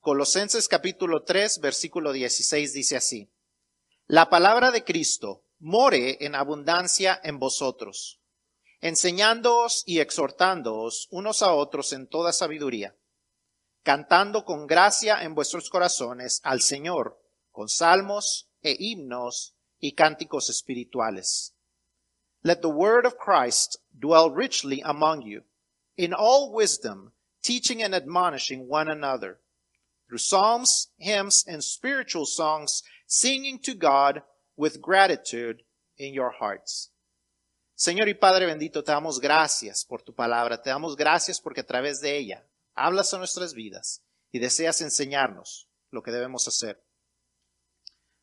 [0.00, 3.30] Colosenses capítulo 3, versículo 16 dice así.
[4.06, 8.18] La palabra de Cristo more en abundancia en vosotros,
[8.80, 12.96] enseñándoos y exhortándoos unos a otros en toda sabiduría,
[13.82, 17.20] cantando con gracia en vuestros corazones al Señor,
[17.50, 21.54] con salmos e himnos y cánticos espirituales.
[22.42, 25.42] Let the word of Christ dwell richly among you,
[25.96, 27.12] in all wisdom,
[27.42, 29.39] teaching and admonishing one another,
[30.10, 34.22] through psalms, hymns, and spiritual songs, singing to God
[34.56, 35.62] with gratitude
[35.96, 36.90] in your hearts.
[37.76, 41.66] Señor y Padre bendito, te damos gracias por tu palabra, te damos gracias porque a
[41.66, 42.44] través de ella
[42.74, 44.02] hablas a nuestras vidas
[44.32, 46.82] y deseas enseñarnos lo que debemos hacer.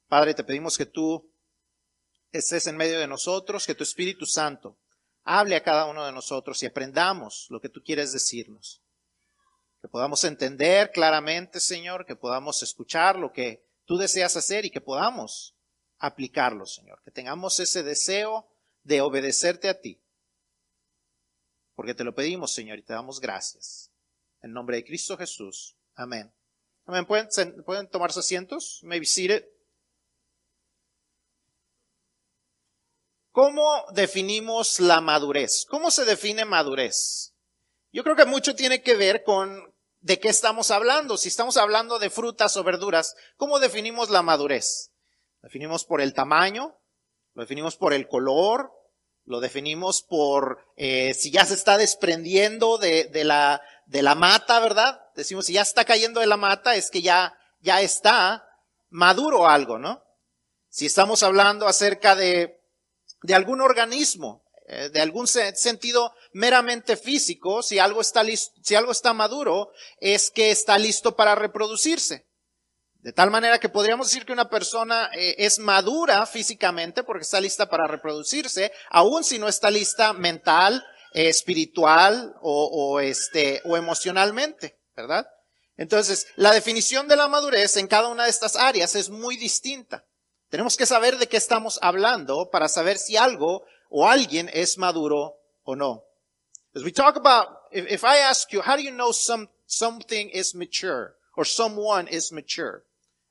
[0.10, 1.32] Padre, te pedimos que tú
[2.34, 4.78] estés en medio de nosotros, que tu Espíritu Santo
[5.24, 8.82] hable a cada uno de nosotros y aprendamos lo que tú quieres decirnos.
[9.88, 14.82] Que podamos entender claramente, Señor, que podamos escuchar lo que tú deseas hacer y que
[14.82, 15.56] podamos
[15.98, 17.02] aplicarlo, Señor.
[17.06, 18.46] Que tengamos ese deseo
[18.84, 19.98] de obedecerte a ti.
[21.74, 23.90] Porque te lo pedimos, Señor, y te damos gracias.
[24.42, 25.78] En nombre de Cristo Jesús.
[25.96, 26.34] Amén.
[26.86, 27.06] Amén.
[27.06, 27.30] ¿Pueden,
[27.64, 28.82] ¿pueden tomarse asientos?
[28.84, 29.08] Maybe.
[33.32, 35.66] ¿Cómo definimos la madurez?
[35.66, 37.34] ¿Cómo se define madurez?
[37.94, 39.77] Yo creo que mucho tiene que ver con
[40.08, 41.18] de qué estamos hablando.
[41.18, 44.92] Si estamos hablando de frutas o verduras, ¿cómo definimos la madurez?
[45.42, 46.80] Lo definimos por el tamaño,
[47.34, 48.72] lo definimos por el color,
[49.26, 54.60] lo definimos por eh, si ya se está desprendiendo de, de, la, de la mata,
[54.62, 55.02] ¿verdad?
[55.16, 58.48] Decimos, si ya está cayendo de la mata, es que ya, ya está
[58.90, 60.02] maduro algo, ¿no?
[60.70, 62.58] Si estamos hablando acerca de
[63.22, 69.14] de algún organismo, de algún sentido meramente físico, si algo está listo, si algo está
[69.14, 72.28] maduro, es que está listo para reproducirse.
[73.08, 77.40] De tal manera que podríamos decir que una persona eh, es madura físicamente porque está
[77.40, 83.78] lista para reproducirse, aun si no está lista mental, eh, espiritual o, o, este, o
[83.78, 85.26] emocionalmente, ¿verdad?
[85.78, 90.04] Entonces, la definición de la madurez en cada una de estas áreas es muy distinta.
[90.50, 95.36] Tenemos que saber de qué estamos hablando para saber si algo o alguien es maduro
[95.66, 96.04] o no.
[96.76, 100.30] As we talk about, if, if I ask you, how do you know some, something
[100.30, 102.84] is mature or someone is mature?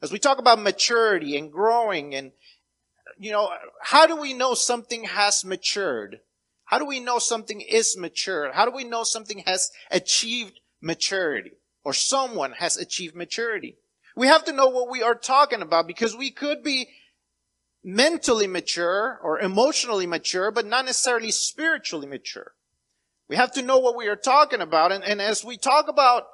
[0.03, 2.33] As we talk about maturity and growing and,
[3.19, 3.51] you know,
[3.81, 6.21] how do we know something has matured?
[6.65, 8.53] How do we know something is mature?
[8.53, 11.53] How do we know something has achieved maturity
[11.85, 13.77] or someone has achieved maturity?
[14.17, 16.89] We have to know what we are talking about because we could be
[17.87, 22.53] mentally mature or emotionally mature, but not necessarily spiritually mature.
[23.29, 24.91] We have to know what we are talking about.
[24.91, 26.25] And, and as we talk about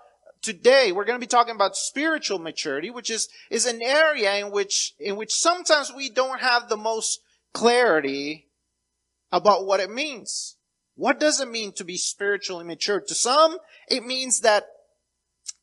[0.40, 4.50] today, we're going to be talking about spiritual maturity, which is, is an area in
[4.50, 7.20] which, in which sometimes we don't have the most
[7.52, 8.48] clarity
[9.30, 10.56] about what it means.
[10.94, 13.00] What does it mean to be spiritually mature?
[13.00, 13.58] To some,
[13.88, 14.64] it means that,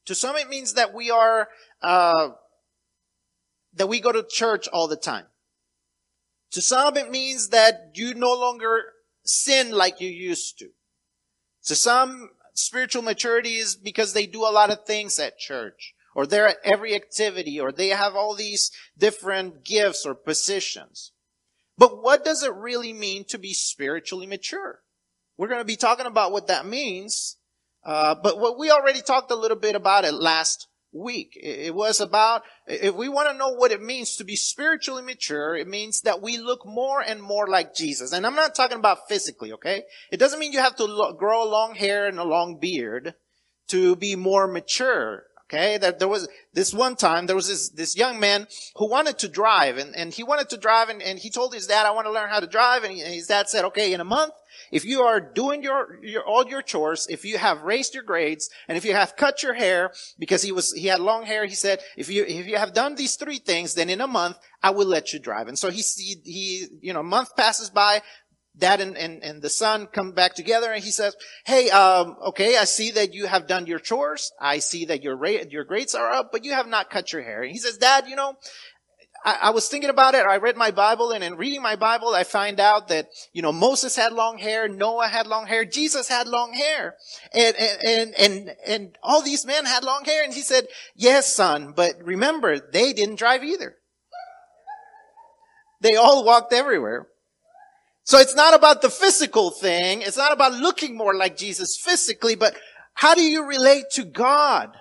[0.06, 1.50] to some, it means that we are,
[1.82, 2.30] uh,
[3.74, 5.26] that we go to church all the time.
[6.52, 8.84] To some, it means that you no longer
[9.24, 10.70] sin like you used to.
[11.66, 16.26] To some, spiritual maturity is because they do a lot of things at church, or
[16.26, 21.12] they're at every activity, or they have all these different gifts or positions.
[21.78, 24.80] But what does it really mean to be spiritually mature?
[25.38, 27.38] We're going to be talking about what that means.
[27.86, 31.38] Uh, but what we already talked a little bit about it last week.
[31.42, 35.56] It was about, if we want to know what it means to be spiritually mature,
[35.56, 38.12] it means that we look more and more like Jesus.
[38.12, 39.84] And I'm not talking about physically, okay?
[40.12, 43.14] It doesn't mean you have to lo- grow a long hair and a long beard
[43.68, 45.26] to be more mature.
[45.46, 48.46] Okay, that there was this one time there was this this young man
[48.76, 51.66] who wanted to drive and, and he wanted to drive and, and he told his
[51.66, 53.92] dad, I want to learn how to drive and, he, and his dad said, okay,
[53.92, 54.34] in a month
[54.72, 58.50] if you are doing your, your, all your chores, if you have raised your grades,
[58.68, 61.56] and if you have cut your hair, because he was, he had long hair, he
[61.56, 64.72] said, if you, if you have done these three things, then in a month, I
[64.72, 65.48] will let you drive.
[65.48, 68.02] And so he, he, he you know, month passes by,
[68.58, 71.16] dad and, and, and the son come back together and he says,
[71.46, 74.32] Hey, um, okay, I see that you have done your chores.
[74.40, 77.22] I see that your rate, your grades are up, but you have not cut your
[77.22, 77.42] hair.
[77.42, 78.36] And he says, Dad, you know,
[79.26, 80.26] I, I, was thinking about it.
[80.26, 83.52] I read my Bible and in reading my Bible, I find out that, you know,
[83.52, 86.96] Moses had long hair, Noah had long hair, Jesus had long hair.
[87.34, 90.24] And, and, and, and all these men had long hair.
[90.24, 93.76] And he said, yes, son, but remember, they didn't drive either.
[95.82, 97.08] They all walked everywhere.
[98.04, 100.02] So it's not about the physical thing.
[100.02, 102.56] It's not about looking more like Jesus physically, but
[102.96, 104.76] how do you relate to God?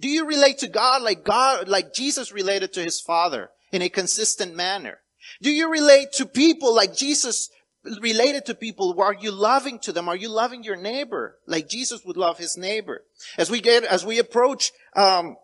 [0.00, 3.88] Do you relate to God like God, like Jesus related to his Father in a
[3.88, 4.98] consistent manner?
[5.40, 7.48] Do you relate to people like Jesus
[8.00, 8.94] related to people?
[9.00, 10.08] Are you loving to them?
[10.08, 13.02] Are you loving your neighbor like Jesus would love his neighbor?
[13.36, 15.36] As we get, as we approach, um,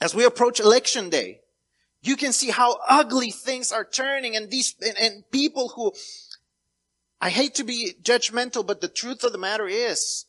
[0.00, 1.40] as we approach election day,
[2.00, 5.92] you can see how ugly things are turning and these, and, and people who,
[7.20, 10.26] I hate to be judgmental, but the truth of the matter is,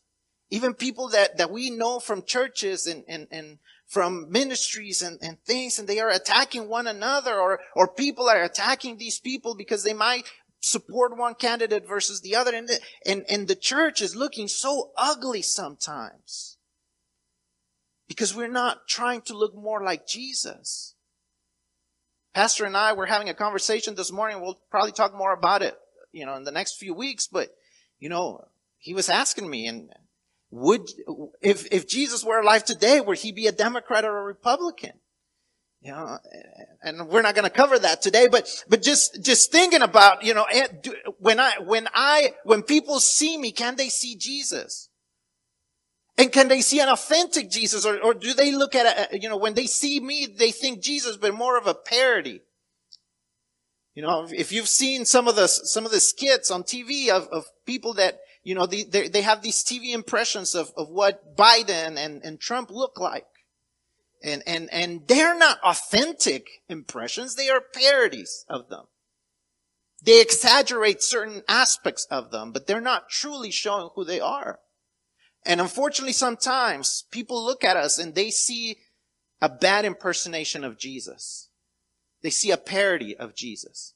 [0.49, 3.59] even people that, that we know from churches and, and, and
[3.89, 8.44] from ministries and, and things, and they are attacking one another, or, or people are
[8.44, 10.25] attacking these people because they might
[10.62, 12.56] support one candidate versus the other.
[12.56, 16.57] And the, and, and the church is looking so ugly sometimes.
[18.07, 20.94] Because we're not trying to look more like Jesus.
[22.33, 24.39] Pastor and I were having a conversation this morning.
[24.39, 25.75] We'll probably talk more about it,
[26.12, 27.27] you know, in the next few weeks.
[27.27, 27.56] But,
[28.00, 28.45] you know,
[28.77, 29.89] he was asking me, and
[30.51, 30.89] would,
[31.41, 34.93] if, if Jesus were alive today, would he be a Democrat or a Republican?
[35.81, 36.17] You know,
[36.83, 40.33] and we're not going to cover that today, but, but just, just thinking about, you
[40.33, 40.45] know,
[41.19, 44.89] when I, when I, when people see me, can they see Jesus?
[46.17, 49.29] And can they see an authentic Jesus or, or do they look at it, you
[49.29, 52.41] know, when they see me, they think Jesus, but more of a parody?
[53.95, 57.27] You know, if you've seen some of the, some of the skits on TV of,
[57.29, 58.19] of people that,
[58.49, 62.71] you know, they, they have these TV impressions of, of what Biden and, and Trump
[62.71, 63.27] look like.
[64.23, 67.35] And, and, and they're not authentic impressions.
[67.35, 68.85] They are parodies of them.
[70.01, 74.57] They exaggerate certain aspects of them, but they're not truly showing who they are.
[75.45, 78.77] And unfortunately, sometimes people look at us and they see
[79.39, 81.49] a bad impersonation of Jesus.
[82.23, 83.93] They see a parody of Jesus.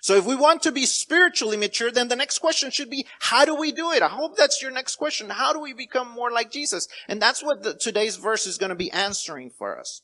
[0.00, 3.44] So if we want to be spiritually mature, then the next question should be, how
[3.44, 4.02] do we do it?
[4.02, 5.30] I hope that's your next question.
[5.30, 6.88] How do we become more like Jesus?
[7.08, 10.02] And that's what the, today's verse is going to be answering for us.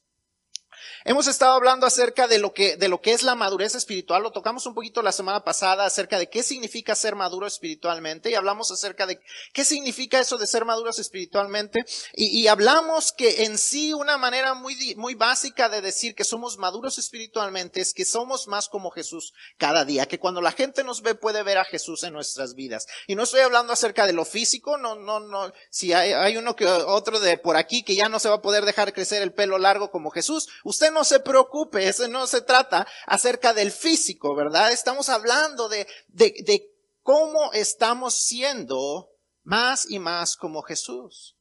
[1.04, 4.22] Hemos estado hablando acerca de lo que, de lo que es la madurez espiritual.
[4.22, 8.34] Lo tocamos un poquito la semana pasada acerca de qué significa ser maduro espiritualmente y
[8.34, 9.20] hablamos acerca de
[9.52, 11.84] qué significa eso de ser maduros espiritualmente
[12.14, 16.58] y, y hablamos que en sí una manera muy, muy básica de decir que somos
[16.58, 21.02] maduros espiritualmente es que somos más como Jesús cada día, que cuando la gente nos
[21.02, 22.86] ve puede ver a Jesús en nuestras vidas.
[23.06, 26.56] Y no estoy hablando acerca de lo físico, no, no, no, si hay, hay uno
[26.56, 29.32] que otro de por aquí que ya no se va a poder dejar crecer el
[29.32, 34.34] pelo largo como Jesús, usted no se preocupe, eso no se trata acerca del físico,
[34.34, 34.72] ¿verdad?
[34.72, 36.70] Estamos hablando de, de, de
[37.02, 39.10] cómo estamos siendo
[39.44, 41.36] más y más como Jesús.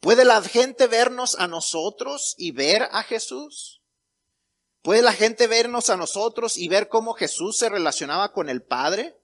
[0.00, 3.82] ¿Puede la gente vernos a nosotros y ver a Jesús?
[4.82, 9.16] ¿Puede la gente vernos a nosotros y ver cómo Jesús se relacionaba con el Padre?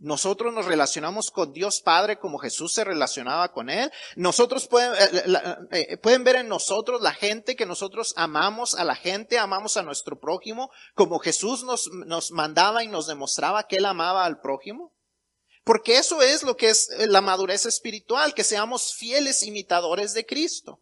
[0.00, 3.92] Nosotros nos relacionamos con Dios Padre como Jesús se relacionaba con Él.
[4.16, 8.96] Nosotros pueden, eh, eh, pueden ver en nosotros la gente que nosotros amamos a la
[8.96, 13.84] gente, amamos a nuestro prójimo, como Jesús nos, nos mandaba y nos demostraba que Él
[13.84, 14.94] amaba al prójimo.
[15.64, 20.80] Porque eso es lo que es la madurez espiritual, que seamos fieles imitadores de Cristo.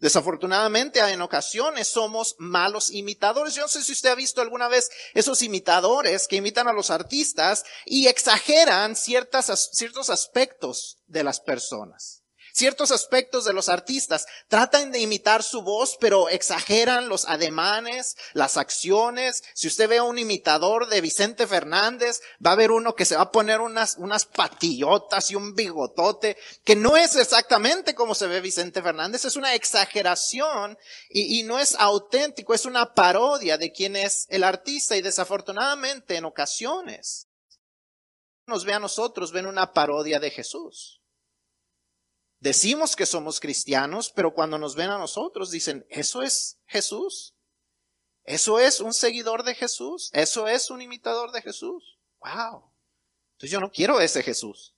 [0.00, 3.54] Desafortunadamente, en ocasiones somos malos imitadores.
[3.54, 6.90] Yo no sé si usted ha visto alguna vez esos imitadores que imitan a los
[6.90, 12.19] artistas y exageran ciertas, ciertos aspectos de las personas.
[12.52, 18.56] Ciertos aspectos de los artistas tratan de imitar su voz, pero exageran los ademanes, las
[18.56, 19.42] acciones.
[19.54, 23.16] Si usted ve a un imitador de Vicente Fernández, va a ver uno que se
[23.16, 28.26] va a poner unas, unas patillotas y un bigotote, que no es exactamente como se
[28.26, 30.78] ve Vicente Fernández, es una exageración
[31.08, 36.16] y, y no es auténtico, es una parodia de quién es el artista y desafortunadamente
[36.16, 37.28] en ocasiones
[38.50, 40.99] nos ve a nosotros, ven una parodia de Jesús.
[42.40, 47.34] Decimos que somos cristianos, pero cuando nos ven a nosotros dicen, ¿eso es Jesús?
[48.24, 50.10] ¿Eso es un seguidor de Jesús?
[50.14, 51.98] ¿Eso es un imitador de Jesús?
[52.20, 52.72] ¡Wow!
[53.32, 54.74] Entonces yo no quiero ese Jesús.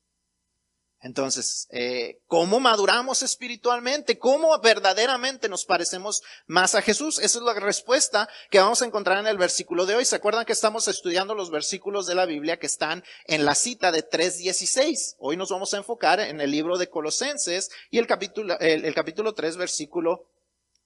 [1.02, 4.18] Entonces, eh, ¿cómo maduramos espiritualmente?
[4.18, 7.18] ¿Cómo verdaderamente nos parecemos más a Jesús?
[7.18, 10.04] Esa es la respuesta que vamos a encontrar en el versículo de hoy.
[10.04, 13.90] ¿Se acuerdan que estamos estudiando los versículos de la Biblia que están en la cita
[13.90, 15.16] de 3.16?
[15.18, 18.94] Hoy nos vamos a enfocar en el libro de Colosenses y el capítulo, el, el
[18.94, 20.26] capítulo 3, versículo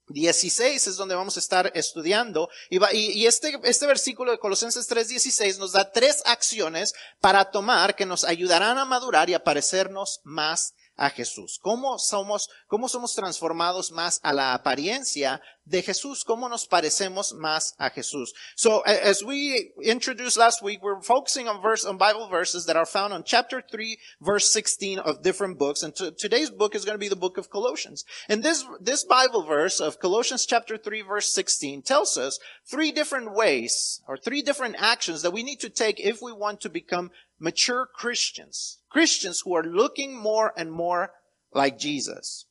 [0.08, 2.48] 16 es donde vamos a estar estudiando.
[2.70, 8.06] Y, y, este, este versículo de Colosenses 3:16 nos da tres acciones para tomar que
[8.06, 11.58] nos ayudarán a madurar y a parecernos más a Jesús.
[11.60, 17.74] ¿Cómo somos, cómo somos transformados más a la apariencia de Jesús, cómo nos parecemos más
[17.78, 18.32] a Jesús.
[18.54, 22.86] So as we introduced last week, we're focusing on verse on Bible verses that are
[22.86, 27.00] found on chapter 3 verse 16 of different books and today's book is going to
[27.00, 28.04] be the book of Colossians.
[28.28, 33.34] And this this Bible verse of Colossians chapter 3 verse 16 tells us three different
[33.34, 37.10] ways or three different actions that we need to take if we want to become
[37.40, 38.78] mature Christians.
[38.88, 41.10] Christians who are looking more and more
[41.52, 42.46] like Jesus.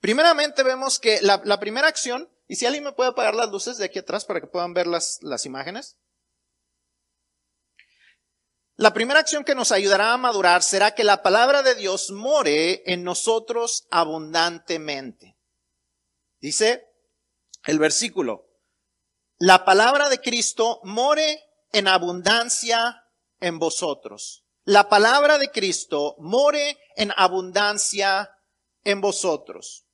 [0.00, 3.76] Primeramente vemos que la, la primera acción ¿Y si alguien me puede apagar las luces
[3.76, 5.98] de aquí atrás para que puedan ver las, las imágenes?
[8.76, 12.82] La primera acción que nos ayudará a madurar será que la palabra de Dios more
[12.90, 15.36] en nosotros abundantemente.
[16.40, 16.86] Dice
[17.66, 18.48] el versículo,
[19.36, 23.04] la palabra de Cristo more en abundancia
[23.40, 24.46] en vosotros.
[24.64, 28.30] La palabra de Cristo more en abundancia
[28.84, 29.87] en vosotros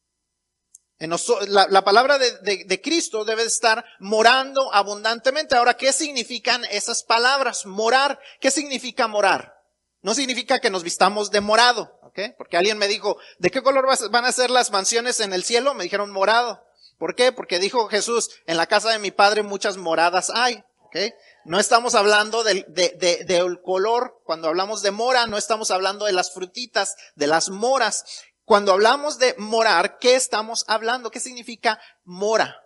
[1.48, 5.56] la, palabra de, Cristo debe estar morando abundantemente.
[5.56, 7.66] Ahora, ¿qué significan esas palabras?
[7.66, 8.20] Morar.
[8.40, 9.54] ¿Qué significa morar?
[10.02, 12.36] No significa que nos vistamos de morado, ¿ok?
[12.36, 15.72] Porque alguien me dijo, ¿de qué color van a ser las mansiones en el cielo?
[15.74, 16.62] Me dijeron morado.
[16.98, 17.32] ¿Por qué?
[17.32, 20.96] Porque dijo Jesús, en la casa de mi padre muchas moradas hay, ¿ok?
[21.44, 26.32] No estamos hablando del, del color, cuando hablamos de mora, no estamos hablando de las
[26.32, 28.04] frutitas, de las moras.
[28.44, 31.10] Cuando hablamos de morar, ¿qué estamos hablando?
[31.10, 32.60] ¿Qué significa mora?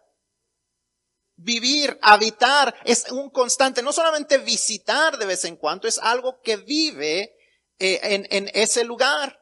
[1.37, 6.57] Vivir, habitar, es un constante, no solamente visitar de vez en cuando, es algo que
[6.57, 7.37] vive
[7.79, 9.41] eh, en, en ese lugar.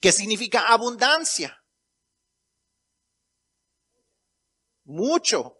[0.00, 1.64] ¿Qué significa abundancia?
[4.84, 5.56] Mucho.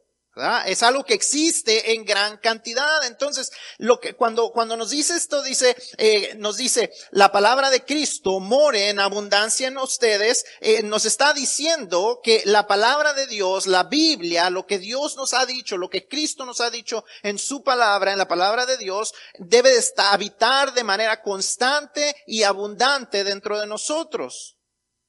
[0.66, 3.04] Es algo que existe en gran cantidad.
[3.07, 7.85] Entonces, lo que cuando cuando nos dice esto, dice eh, nos dice la palabra de
[7.85, 10.45] Cristo more en abundancia en ustedes.
[10.61, 15.35] Eh, nos está diciendo que la palabra de Dios, la Biblia, lo que Dios nos
[15.35, 18.76] ha dicho, lo que Cristo nos ha dicho en su palabra, en la palabra de
[18.76, 24.57] Dios, debe estar, habitar de manera constante y abundante dentro de nosotros.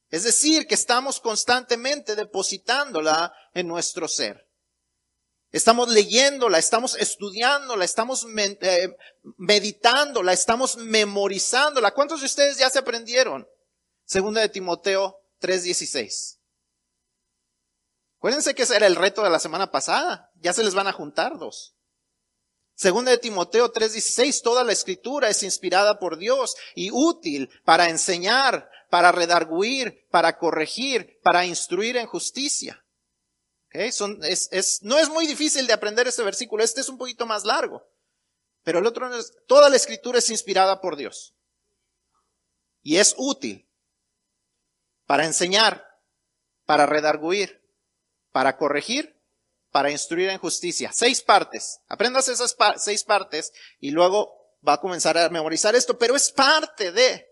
[0.08, 4.49] Es decir, que estamos constantemente depositándola en nuestro ser.
[5.52, 8.24] Estamos leyéndola, estamos estudiándola, estamos
[8.60, 8.96] eh,
[9.36, 11.92] meditándola, estamos memorizándola.
[11.92, 13.48] ¿Cuántos de ustedes ya se aprendieron?
[14.04, 16.38] Segunda de Timoteo 3:16.
[18.18, 20.30] Acuérdense que ese era el reto de la semana pasada.
[20.36, 21.74] Ya se les van a juntar dos.
[22.76, 28.70] Segunda de Timoteo 3:16, toda la escritura es inspirada por Dios y útil para enseñar,
[28.88, 32.84] para redarguir, para corregir, para instruir en justicia
[33.92, 37.26] son, es, es, no es muy difícil de aprender este versículo, este es un poquito
[37.26, 37.86] más largo.
[38.62, 41.34] Pero el otro es, toda la escritura es inspirada por Dios.
[42.82, 43.68] Y es útil
[45.06, 45.86] para enseñar,
[46.64, 47.62] para redarguir,
[48.32, 49.20] para corregir,
[49.70, 50.90] para instruir en justicia.
[50.92, 51.80] Seis partes.
[51.88, 54.34] Aprendas esas seis partes y luego
[54.66, 57.29] va a comenzar a memorizar esto, pero es parte de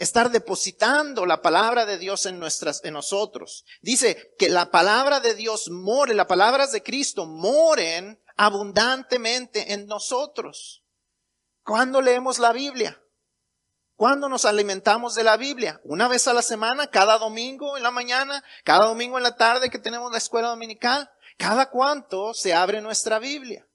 [0.00, 3.66] estar depositando la palabra de Dios en nuestras, en nosotros.
[3.82, 10.82] Dice que la palabra de Dios more, las palabras de Cristo moren abundantemente en nosotros.
[11.62, 12.98] ¿Cuándo leemos la Biblia?
[13.94, 15.78] ¿Cuándo nos alimentamos de la Biblia?
[15.84, 19.68] Una vez a la semana, cada domingo en la mañana, cada domingo en la tarde
[19.68, 21.10] que tenemos la escuela dominical.
[21.36, 23.68] ¿Cada cuánto se abre nuestra Biblia?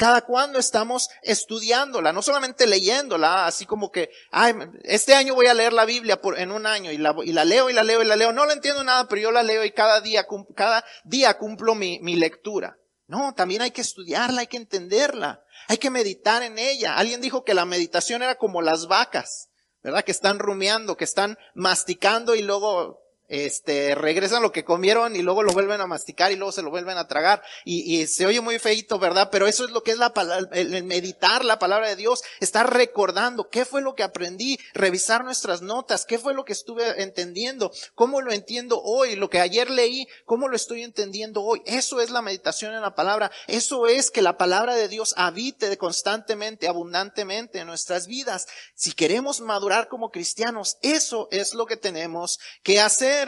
[0.00, 4.54] Cada cuando estamos estudiándola, no solamente leyéndola, así como que, ay,
[4.84, 7.44] este año voy a leer la Biblia por, en un año y la, y la
[7.44, 8.32] leo y la leo y la leo.
[8.32, 10.26] No la entiendo nada, pero yo la leo y cada día,
[10.56, 12.78] cada día cumplo mi, mi lectura.
[13.08, 16.96] No, también hay que estudiarla, hay que entenderla, hay que meditar en ella.
[16.96, 19.50] Alguien dijo que la meditación era como las vacas,
[19.82, 20.02] ¿verdad?
[20.02, 25.42] Que están rumiando, que están masticando y luego este, regresan lo que comieron y luego
[25.42, 27.42] lo vuelven a masticar y luego se lo vuelven a tragar.
[27.64, 29.28] Y, se oye muy feito, ¿verdad?
[29.30, 32.72] Pero eso es lo que es la palabra, el meditar la palabra de Dios, estar
[32.72, 37.70] recordando qué fue lo que aprendí, revisar nuestras notas, qué fue lo que estuve entendiendo,
[37.94, 41.62] cómo lo entiendo hoy, lo que ayer leí, cómo lo estoy entendiendo hoy.
[41.66, 43.30] Eso es la meditación en la palabra.
[43.46, 48.48] Eso es que la palabra de Dios habite constantemente, abundantemente en nuestras vidas.
[48.74, 53.19] Si queremos madurar como cristianos, eso es lo que tenemos que hacer.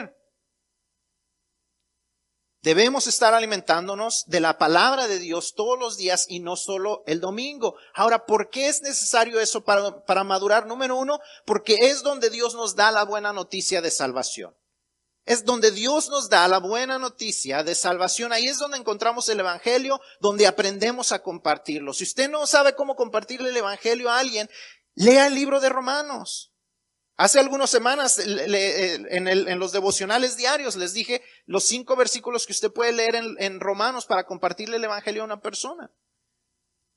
[2.63, 7.19] Debemos estar alimentándonos de la palabra de Dios todos los días y no solo el
[7.19, 7.75] domingo.
[7.93, 10.65] Ahora, ¿por qué es necesario eso para, para madurar?
[10.65, 14.55] Número uno, porque es donde Dios nos da la buena noticia de salvación.
[15.25, 18.31] Es donde Dios nos da la buena noticia de salvación.
[18.31, 21.93] Ahí es donde encontramos el Evangelio, donde aprendemos a compartirlo.
[21.93, 24.49] Si usted no sabe cómo compartirle el Evangelio a alguien,
[24.95, 26.52] lea el libro de Romanos.
[27.15, 32.91] Hace algunas semanas en, los devocionales diarios les dije, los cinco versículos que usted puede
[32.91, 35.91] leer en, en Romanos para compartirle el Evangelio a una persona.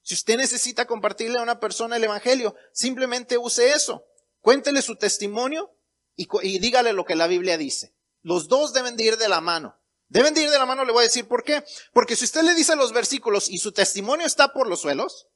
[0.02, 4.06] Si usted necesita compartirle a una persona el Evangelio, simplemente use eso.
[4.40, 5.76] Cuéntele su testimonio
[6.14, 7.94] y, y dígale lo que la Biblia dice.
[8.22, 9.78] Los dos deben de ir de la mano.
[10.08, 11.64] Deben de ir de la mano, le voy a decir por qué.
[11.92, 15.28] Porque si usted le dice los versículos y su testimonio está por los suelos,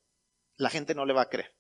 [0.57, 1.55] la gente no le va a creer.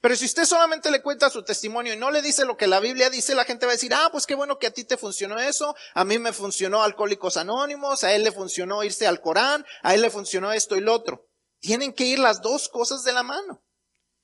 [0.00, 2.80] Pero si usted solamente le cuenta su testimonio y no le dice lo que la
[2.80, 4.96] Biblia dice, la gente va a decir, ah, pues qué bueno que a ti te
[4.96, 9.64] funcionó eso, a mí me funcionó Alcohólicos Anónimos, a él le funcionó irse al Corán,
[9.82, 11.28] a él le funcionó esto y lo otro.
[11.60, 13.62] Tienen que ir las dos cosas de la mano.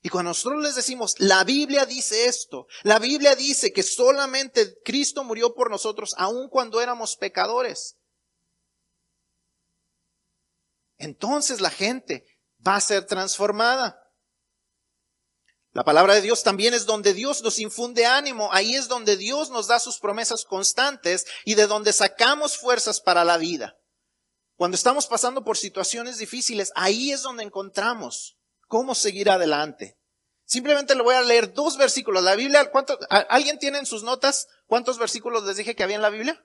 [0.02, 5.24] Y cuando nosotros les decimos, la Biblia dice esto, la Biblia dice que solamente Cristo
[5.24, 7.98] murió por nosotros, aun cuando éramos pecadores.
[10.96, 12.24] Entonces la gente
[12.66, 13.99] va a ser transformada.
[15.72, 19.50] La palabra de Dios también es donde Dios nos infunde ánimo, ahí es donde Dios
[19.50, 23.76] nos da sus promesas constantes y de donde sacamos fuerzas para la vida.
[24.56, 28.36] Cuando estamos pasando por situaciones difíciles, ahí es donde encontramos
[28.66, 29.96] cómo seguir adelante.
[30.44, 32.24] Simplemente le voy a leer dos versículos.
[32.24, 36.02] La Biblia, ¿cuánto, ¿alguien tiene en sus notas cuántos versículos les dije que había en
[36.02, 36.44] la Biblia?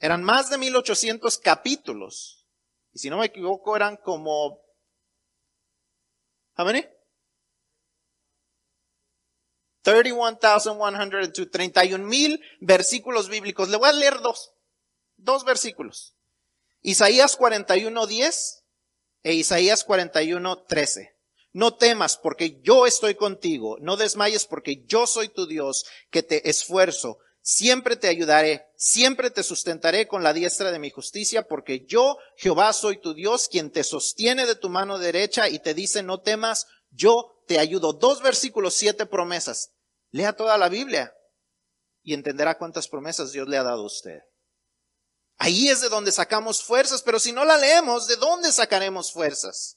[0.00, 2.44] Eran más de 1800 capítulos.
[2.92, 4.65] Y si no me equivoco, eran como
[6.56, 6.84] How many?
[9.82, 13.68] 31,102, 31 mil versículos bíblicos.
[13.68, 14.52] Le voy a leer dos,
[15.16, 16.16] dos versículos.
[16.82, 18.62] Isaías 41.10
[19.22, 21.12] e Isaías 41.13.
[21.52, 26.50] No temas porque yo estoy contigo, no desmayes porque yo soy tu Dios, que te
[26.50, 32.18] esfuerzo, Siempre te ayudaré, siempre te sustentaré con la diestra de mi justicia, porque yo,
[32.36, 36.20] Jehová, soy tu Dios, quien te sostiene de tu mano derecha y te dice, no
[36.20, 37.92] temas, yo te ayudo.
[37.92, 39.70] Dos versículos, siete promesas.
[40.10, 41.14] Lea toda la Biblia
[42.02, 44.18] y entenderá cuántas promesas Dios le ha dado a usted.
[45.36, 49.75] Ahí es de donde sacamos fuerzas, pero si no la leemos, ¿de dónde sacaremos fuerzas?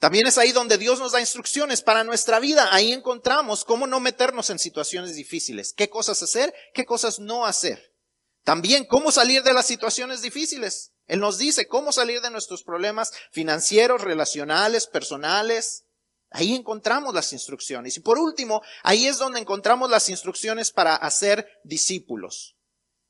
[0.00, 2.70] También es ahí donde Dios nos da instrucciones para nuestra vida.
[2.72, 7.94] Ahí encontramos cómo no meternos en situaciones difíciles, qué cosas hacer, qué cosas no hacer.
[8.42, 10.92] También cómo salir de las situaciones difíciles.
[11.06, 15.84] Él nos dice cómo salir de nuestros problemas financieros, relacionales, personales.
[16.30, 17.98] Ahí encontramos las instrucciones.
[17.98, 22.56] Y por último, ahí es donde encontramos las instrucciones para hacer discípulos.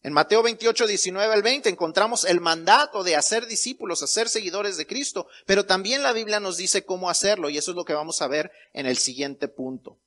[0.03, 4.87] En Mateo 28, 19 al 20 encontramos el mandato de hacer discípulos, hacer seguidores de
[4.87, 8.23] Cristo, pero también la Biblia nos dice cómo hacerlo y eso es lo que vamos
[8.23, 9.99] a ver en el siguiente punto.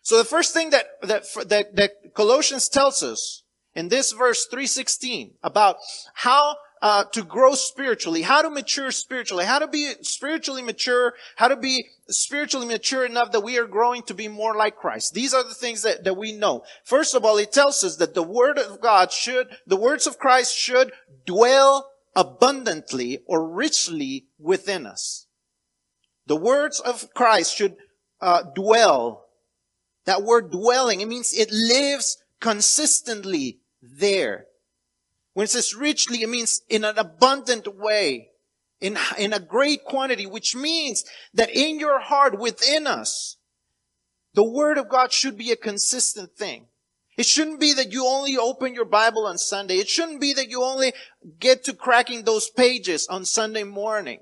[0.00, 3.44] So the first thing that, that, that, that Colossians tells us
[3.74, 5.76] in this verse 316 about
[6.14, 11.48] how uh, to grow spiritually, how to mature spiritually, how to be spiritually mature, how
[11.48, 15.12] to be spiritually mature enough that we are growing to be more like Christ.
[15.12, 16.62] These are the things that, that we know.
[16.84, 20.20] First of all, it tells us that the word of God should, the words of
[20.20, 20.92] Christ should
[21.24, 25.26] dwell abundantly or richly within us.
[26.26, 27.74] The words of Christ should
[28.20, 29.24] uh, dwell.
[30.04, 34.46] That word dwelling, it means it lives consistently there.
[35.36, 38.30] When it says richly, it means in an abundant way,
[38.80, 43.36] in, in a great quantity, which means that in your heart, within us,
[44.32, 46.68] the Word of God should be a consistent thing.
[47.18, 49.74] It shouldn't be that you only open your Bible on Sunday.
[49.74, 50.94] It shouldn't be that you only
[51.38, 54.20] get to cracking those pages on Sunday morning.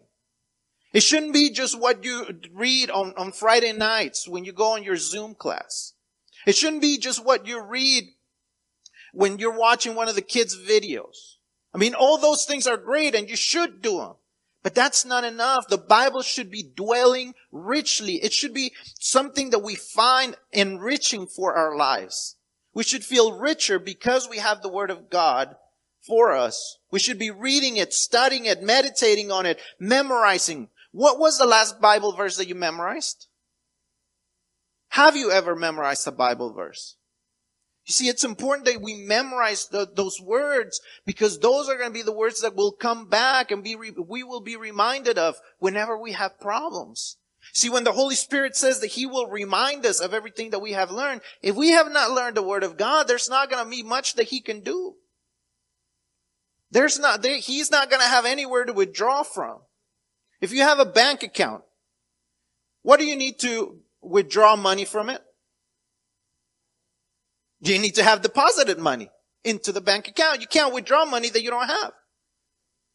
[0.93, 4.83] It shouldn't be just what you read on, on Friday nights when you go on
[4.83, 5.93] your Zoom class.
[6.45, 8.14] It shouldn't be just what you read
[9.15, 11.37] when you're watching one of the kids' videos.
[11.73, 14.15] I mean, all those things are great and you should do them.
[14.63, 15.69] But that's not enough.
[15.69, 18.15] The Bible should be dwelling richly.
[18.15, 22.37] It should be something that we find enriching for our lives.
[22.73, 25.57] We should feel richer because we have the Word of God
[26.07, 26.79] for us.
[26.91, 30.69] We should be reading it, studying it, meditating on it, memorizing.
[30.93, 33.27] What was the last Bible verse that you memorized?
[34.89, 36.97] Have you ever memorized a Bible verse?
[37.87, 41.95] You see, it's important that we memorize the, those words because those are going to
[41.95, 45.37] be the words that will come back and be, re, we will be reminded of
[45.59, 47.19] whenever we have problems.
[47.53, 50.73] See, when the Holy Spirit says that He will remind us of everything that we
[50.73, 53.71] have learned, if we have not learned the Word of God, there's not going to
[53.71, 54.95] be much that He can do.
[56.71, 59.59] There's not, there, He's not going to have anywhere to withdraw from.
[60.41, 61.65] If you have a bank account,
[62.81, 65.23] what do you need to withdraw money from it?
[67.65, 69.11] You need to have deposited money
[69.43, 70.41] into the bank account.
[70.41, 71.93] You can't withdraw money that you don't have.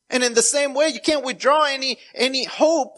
[0.09, 2.97] And in the same way, you can't withdraw any, any hope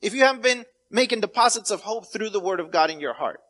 [0.00, 3.14] if you haven't been making deposits of hope through the word of God in your
[3.14, 3.40] heart.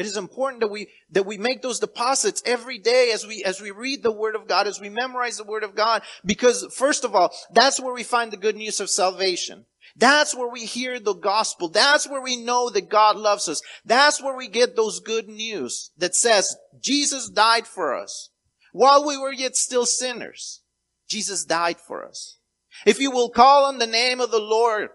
[0.00, 3.60] It is important that we, that we make those deposits every day as we, as
[3.60, 7.04] we read the Word of God, as we memorize the Word of God, because first
[7.04, 9.66] of all, that's where we find the good news of salvation.
[10.00, 11.68] That's where we hear the gospel.
[11.68, 13.60] That's where we know that God loves us.
[13.84, 18.30] That's where we get those good news that says Jesus died for us.
[18.72, 20.62] While we were yet still sinners,
[21.06, 22.38] Jesus died for us.
[22.86, 24.88] If you will call on the name of the Lord,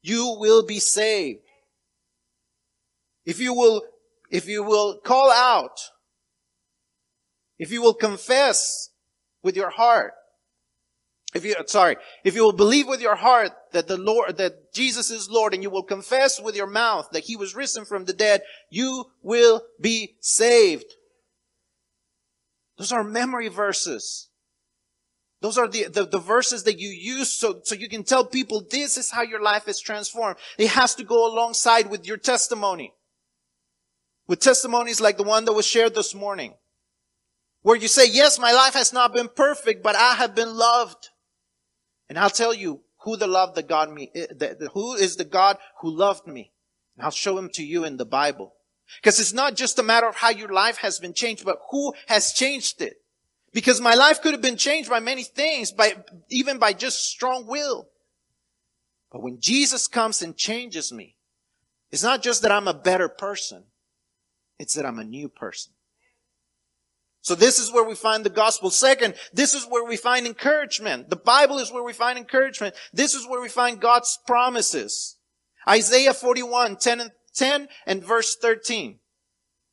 [0.00, 1.40] you will be saved.
[3.26, 3.82] If you will
[4.30, 5.80] if you will call out,
[7.58, 8.88] if you will confess
[9.42, 10.14] with your heart,
[11.34, 15.10] if you, sorry, if you will believe with your heart that the Lord, that Jesus
[15.10, 18.12] is Lord and you will confess with your mouth that He was risen from the
[18.12, 20.94] dead, you will be saved.
[22.78, 24.28] Those are memory verses.
[25.40, 28.64] Those are the, the, the, verses that you use so, so you can tell people
[28.70, 30.36] this is how your life is transformed.
[30.56, 32.94] It has to go alongside with your testimony
[34.26, 36.54] with testimonies like the one that was shared this morning,
[37.62, 41.10] where you say, yes, my life has not been perfect, but I have been loved.
[42.08, 45.16] And I'll tell you who the love that God me, eh, the, the, who is
[45.16, 46.52] the God who loved me.
[46.96, 48.54] And I'll show him to you in the Bible.
[49.00, 51.94] Because it's not just a matter of how your life has been changed, but who
[52.06, 52.94] has changed it.
[53.52, 55.94] Because my life could have been changed by many things, by,
[56.28, 57.88] even by just strong will.
[59.12, 61.16] But when Jesus comes and changes me,
[61.92, 63.64] it's not just that I'm a better person.
[64.58, 65.73] It's that I'm a new person.
[67.24, 68.68] So this is where we find the gospel.
[68.68, 71.08] Second, this is where we find encouragement.
[71.08, 72.74] The Bible is where we find encouragement.
[72.92, 75.16] This is where we find God's promises.
[75.66, 78.98] Isaiah 41, 10 and 10 and verse 13.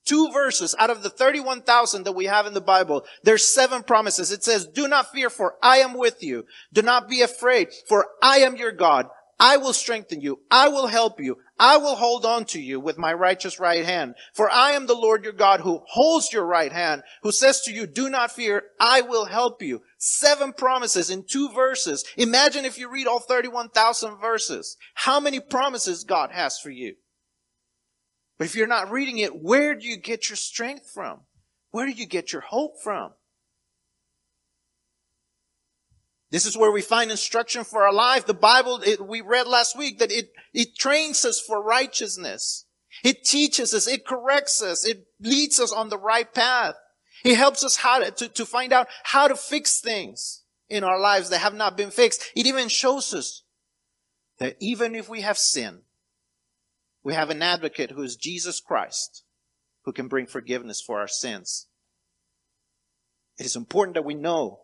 [0.05, 3.03] Two verses out of the 31,000 that we have in the Bible.
[3.23, 4.31] There's seven promises.
[4.31, 6.45] It says, do not fear for I am with you.
[6.71, 9.07] Do not be afraid for I am your God.
[9.43, 10.41] I will strengthen you.
[10.51, 11.37] I will help you.
[11.57, 14.13] I will hold on to you with my righteous right hand.
[14.35, 17.73] For I am the Lord your God who holds your right hand, who says to
[17.73, 18.61] you, do not fear.
[18.79, 19.81] I will help you.
[19.97, 22.05] Seven promises in two verses.
[22.17, 24.77] Imagine if you read all 31,000 verses.
[24.93, 26.93] How many promises God has for you?
[28.37, 31.21] But if you're not reading it, where do you get your strength from?
[31.71, 33.13] Where do you get your hope from?
[36.31, 38.25] This is where we find instruction for our life.
[38.25, 42.65] The Bible, it, we read last week that it, it trains us for righteousness.
[43.03, 46.75] It teaches us, it corrects us, it leads us on the right path.
[47.23, 50.99] It helps us how to, to, to find out how to fix things in our
[50.99, 52.31] lives that have not been fixed.
[52.35, 53.43] It even shows us
[54.39, 55.81] that even if we have sinned,
[57.03, 59.23] we have an advocate who is Jesus Christ,
[59.83, 61.67] who can bring forgiveness for our sins.
[63.37, 64.60] It is important that we know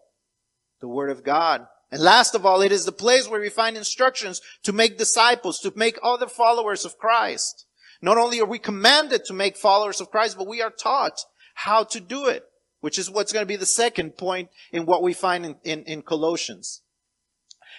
[0.79, 1.67] the Word of God.
[1.91, 5.59] And last of all, it is the place where we find instructions to make disciples,
[5.59, 7.65] to make other followers of Christ.
[8.01, 11.19] Not only are we commanded to make followers of Christ, but we are taught
[11.55, 12.43] how to do it,
[12.81, 15.83] which is what's going to be the second point in what we find in, in,
[15.85, 16.83] in Colossians.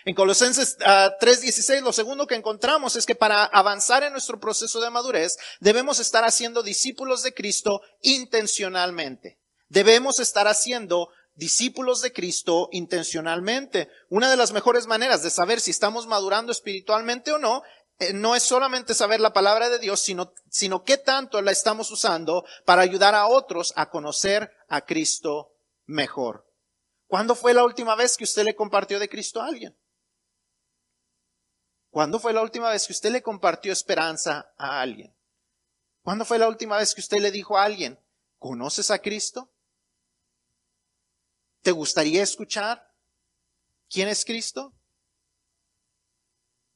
[0.05, 4.81] En Colosenses uh, 3:16 lo segundo que encontramos es que para avanzar en nuestro proceso
[4.81, 9.39] de madurez debemos estar haciendo discípulos de Cristo intencionalmente.
[9.69, 11.09] Debemos estar haciendo
[11.39, 13.89] discípulos de Cristo intencionalmente.
[14.11, 17.63] Una de las mejores maneras de saber si estamos madurando espiritualmente o no,
[18.01, 21.93] eh, no es solamente saber la palabra de Dios, sino, sino qué tanto la estamos
[21.93, 25.55] usando para ayudar a otros a conocer a Cristo
[25.87, 26.45] mejor.
[27.07, 29.79] ¿Cuándo fue la última vez que usted le compartió de Cristo a alguien?
[31.91, 35.17] ¿Cuándo fue la última vez que usted le compartió esperanza a alguien?
[36.03, 37.99] ¿Cuándo fue la última vez que usted le dijo a alguien,
[38.39, 39.53] ¿conoces a Cristo?
[41.63, 42.83] ¿Te gustaría escuchar
[43.89, 44.73] quién es Cristo?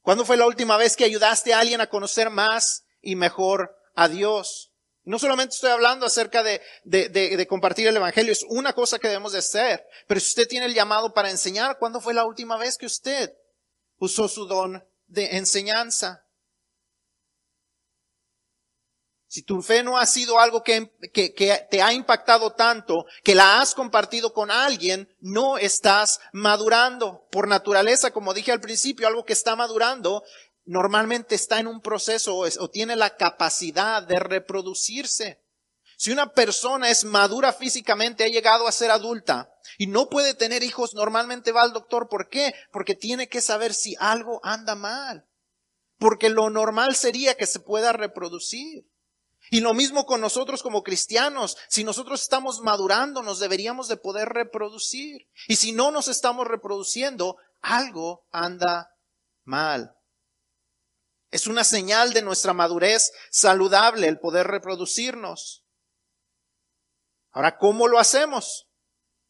[0.01, 4.09] ¿Cuándo fue la última vez que ayudaste a alguien a conocer más y mejor a
[4.09, 4.71] Dios?
[5.05, 9.07] No solamente estoy hablando acerca de, de, de, compartir el Evangelio, es una cosa que
[9.07, 9.85] debemos de hacer.
[10.07, 13.33] Pero si usted tiene el llamado para enseñar, ¿cuándo fue la última vez que usted
[13.97, 16.25] usó su don de enseñanza?
[19.33, 23.33] Si tu fe no ha sido algo que, que, que, te ha impactado tanto, que
[23.33, 27.27] la has compartido con alguien, no estás madurando.
[27.31, 30.21] Por naturaleza, como dije al principio, algo que está madurando
[30.65, 35.41] normalmente está en un proceso o, o tiene la capacidad de reproducirse.
[35.97, 40.61] Si una persona es madura físicamente, ha llegado a ser adulta y no puede tener
[40.61, 42.07] hijos, normalmente va al doctor.
[42.07, 42.53] ¿Por qué?
[42.71, 45.27] Porque tiene que saber si algo anda mal.
[45.97, 48.92] Porque lo normal sería que se pueda reproducir.
[49.53, 51.57] Y lo mismo con nosotros como cristianos.
[51.69, 55.27] Si nosotros estamos madurando, nos deberíamos de poder reproducir.
[55.47, 58.95] Y si no nos estamos reproduciendo, algo anda
[59.43, 59.95] mal.
[61.29, 65.63] Es una señal de nuestra madurez saludable el poder reproducirnos.
[67.29, 68.71] Ahora, ¿cómo lo hacemos?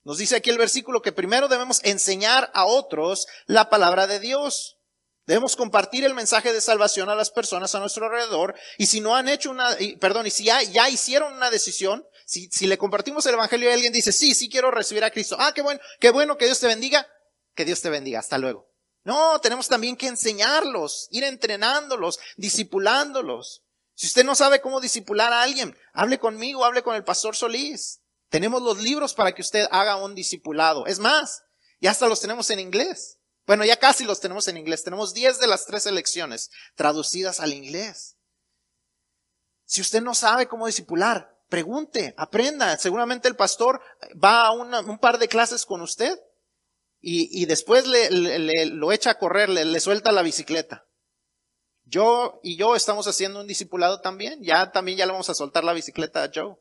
[0.03, 4.77] Nos dice aquí el versículo que primero debemos enseñar a otros la palabra de Dios.
[5.25, 8.55] Debemos compartir el mensaje de salvación a las personas a nuestro alrededor.
[8.77, 12.49] Y si no han hecho una, perdón, y si ya, ya hicieron una decisión, si,
[12.51, 15.37] si le compartimos el evangelio y alguien dice, sí, sí quiero recibir a Cristo.
[15.39, 17.07] Ah, qué bueno, qué bueno, que Dios te bendiga.
[17.55, 18.19] Que Dios te bendiga.
[18.19, 18.69] Hasta luego.
[19.05, 23.63] No, tenemos también que enseñarlos, ir entrenándolos, discipulándolos.
[23.95, 28.01] Si usted no sabe cómo disipular a alguien, hable conmigo, hable con el pastor Solís.
[28.29, 30.85] Tenemos los libros para que usted haga un discipulado.
[30.87, 31.43] Es más,
[31.79, 33.19] ya hasta los tenemos en inglés.
[33.45, 34.83] Bueno, ya casi los tenemos en inglés.
[34.83, 38.17] Tenemos 10 de las tres elecciones traducidas al inglés.
[39.65, 42.77] Si usted no sabe cómo discipular, pregunte, aprenda.
[42.77, 43.81] Seguramente el pastor
[44.23, 46.19] va a un par de clases con usted
[47.05, 50.87] y, después le, lo echa a correr, le, le suelta la bicicleta.
[51.83, 54.41] Yo y yo estamos haciendo un discipulado también.
[54.41, 56.55] Ya también ya le vamos a soltar la bicicleta a Joe.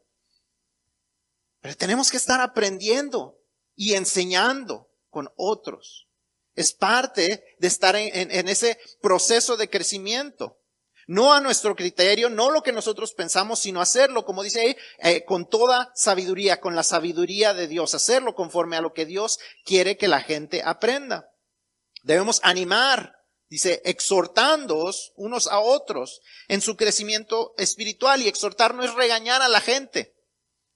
[1.60, 3.38] Pero tenemos que estar aprendiendo
[3.76, 6.08] y enseñando con otros.
[6.54, 10.58] Es parte de estar en, ese proceso de crecimiento.
[11.06, 15.24] No a nuestro criterio, no lo que nosotros pensamos, sino hacerlo, como dice ahí, eh,
[15.24, 19.96] con toda sabiduría, con la sabiduría de Dios, hacerlo conforme a lo que Dios quiere
[19.96, 21.28] que la gente aprenda.
[22.02, 23.16] Debemos animar,
[23.48, 29.48] dice, exhortándoos unos a otros en su crecimiento espiritual y exhortar no es regañar a
[29.48, 30.14] la gente,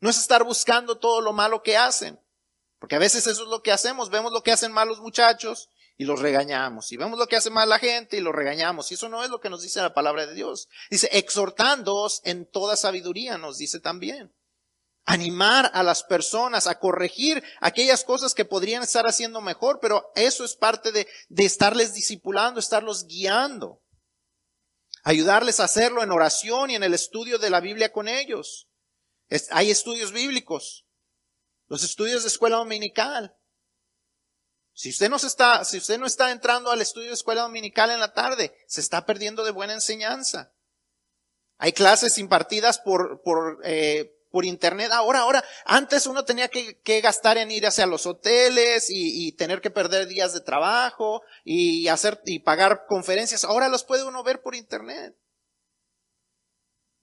[0.01, 2.21] no es estar buscando todo lo malo que hacen.
[2.87, 6.05] Porque a veces eso es lo que hacemos, vemos lo que hacen malos muchachos y
[6.05, 9.09] los regañamos, y vemos lo que hace mal la gente y los regañamos, y eso
[9.09, 10.69] no es lo que nos dice la palabra de Dios.
[10.89, 14.33] Dice, exhortándoos en toda sabiduría, nos dice también.
[15.05, 20.45] Animar a las personas a corregir aquellas cosas que podrían estar haciendo mejor, pero eso
[20.45, 23.83] es parte de, de estarles discipulando, estarlos guiando.
[25.03, 28.69] Ayudarles a hacerlo en oración y en el estudio de la Biblia con ellos.
[29.51, 30.86] hay estudios bíblicos
[31.69, 33.37] los estudios de escuela dominical.
[34.73, 38.01] Si usted no está, si usted no está entrando al estudio de escuela dominical en
[38.01, 40.53] la tarde, se está perdiendo de buena enseñanza.
[41.57, 44.91] Hay clases impartidas por, por, eh, por internet.
[44.93, 49.33] Ahora, ahora, antes uno tenía que, que gastar en ir hacia los hoteles y, y,
[49.33, 53.45] tener que perder días de trabajo y hacer y pagar conferencias.
[53.45, 55.17] Ahora los puede uno ver por internet.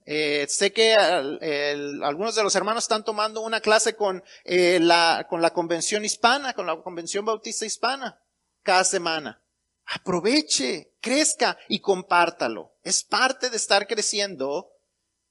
[0.06, 5.42] Eh, sé que algunos de los hermanos están tomando una clase con, eh, la, con
[5.42, 8.20] la convención hispana, con la convención bautista hispana,
[8.62, 9.42] cada semana.
[9.86, 12.74] Aproveche, crezca y compártalo.
[12.84, 14.72] Es parte de estar creciendo,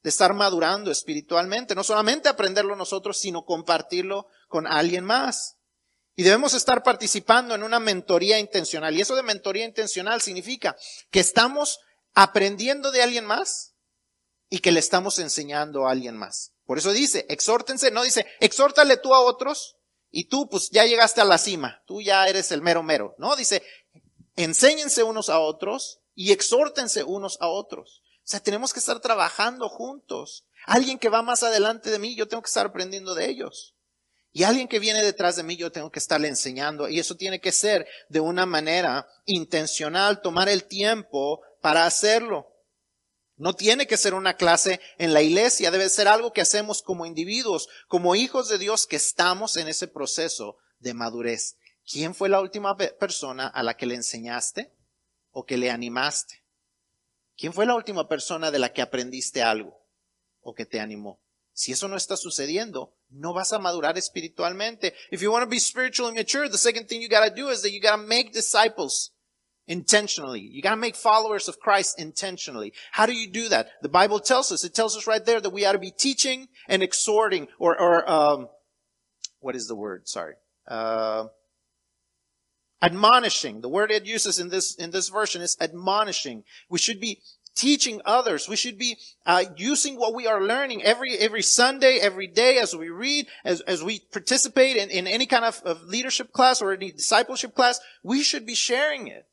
[0.02, 1.74] de estar madurando espiritualmente.
[1.74, 5.56] No solamente aprenderlo nosotros, sino compartirlo con alguien más.
[6.14, 8.94] Y debemos estar participando en una mentoría intencional.
[8.94, 10.76] Y eso de mentoría intencional significa
[11.11, 11.80] que estamos
[12.14, 13.71] aprendiendo de alguien más
[14.53, 16.53] y que le estamos enseñando a alguien más.
[16.67, 19.79] Por eso dice, exhórtense, no dice, exhórtale tú a otros
[20.11, 23.15] y tú pues ya llegaste a la cima, tú ya eres el mero mero.
[23.17, 23.62] No, dice,
[24.37, 28.03] enséñense unos a otros y exhórtense unos a otros.
[28.19, 30.45] O sea, tenemos que estar trabajando juntos.
[30.67, 33.75] Alguien que va más adelante de mí, yo tengo que estar aprendiendo de ellos.
[34.33, 36.91] Y alguien que viene detrás de mí, yo tengo que estarle enseñando.
[36.91, 42.52] Y eso tiene que ser de una manera intencional, tomar el tiempo para hacerlo.
[43.37, 47.07] No tiene que ser una clase en la iglesia, debe ser algo que hacemos como
[47.07, 51.57] individuos, como hijos de Dios que estamos en ese proceso de madurez.
[51.90, 54.73] ¿Quién fue la última persona a la que le enseñaste
[55.31, 56.45] o que le animaste?
[57.37, 59.83] ¿Quién fue la última persona de la que aprendiste algo
[60.40, 61.21] o que te animó?
[61.55, 64.95] Si eso no está sucediendo, no vas a madurar espiritualmente.
[65.11, 67.71] If you want to be spiritually mature, the second thing you gotta do is that
[67.71, 69.12] you gotta make disciples
[69.72, 70.40] intentionally.
[70.40, 72.74] You gotta make followers of Christ intentionally.
[72.90, 73.68] How do you do that?
[73.80, 76.48] The Bible tells us, it tells us right there that we ought to be teaching
[76.68, 78.48] and exhorting or, or, um,
[79.40, 80.06] what is the word?
[80.06, 80.35] Sorry.
[80.68, 81.28] Uh,
[82.82, 83.62] admonishing.
[83.62, 86.44] The word it uses in this, in this version is admonishing.
[86.68, 87.22] We should be
[87.54, 88.50] teaching others.
[88.50, 92.74] We should be uh, using what we are learning every every Sunday, every day as
[92.74, 96.72] we read, as as we participate in, in any kind of, of leadership class or
[96.72, 97.80] any discipleship class.
[98.02, 99.26] We should be sharing it.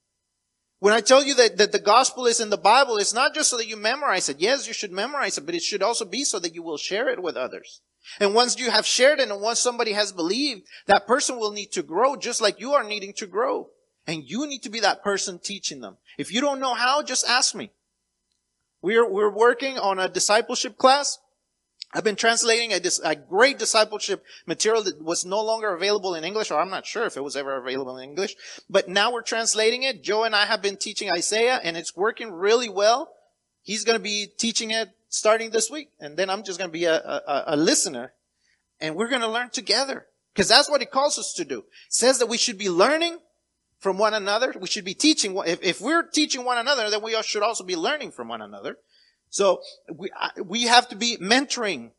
[0.79, 3.49] When I tell you that, that the gospel is in the Bible, it's not just
[3.49, 4.39] so that you memorize it.
[4.39, 7.09] Yes, you should memorize it, but it should also be so that you will share
[7.09, 7.81] it with others.
[8.19, 11.71] And once you have shared it and once somebody has believed, that person will need
[11.73, 13.69] to grow just like you are needing to grow.
[14.07, 15.97] And you need to be that person teaching them.
[16.17, 17.71] If you don't know how, just ask me.
[18.81, 21.19] We're, we're working on a discipleship class
[21.91, 26.51] I've been translating a, a great discipleship material that was no longer available in English,
[26.51, 28.35] or I'm not sure if it was ever available in English,
[28.69, 30.03] but now we're translating it.
[30.03, 33.11] Joe and I have been teaching Isaiah and it's working really well.
[33.63, 35.89] He's going to be teaching it starting this week.
[35.99, 38.13] And then I'm just going to be a, a, a listener
[38.79, 41.59] and we're going to learn together because that's what he calls us to do.
[41.59, 43.17] It says that we should be learning
[43.79, 44.53] from one another.
[44.59, 45.35] We should be teaching.
[45.45, 48.77] If, if we're teaching one another, then we should also be learning from one another.
[49.29, 49.61] So
[49.93, 50.09] we,
[50.43, 51.91] we have to be mentoring.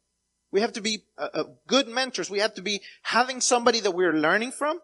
[0.50, 2.28] We have to be uh, uh, good mentors.
[2.28, 4.80] We have to be having somebody that we're learning from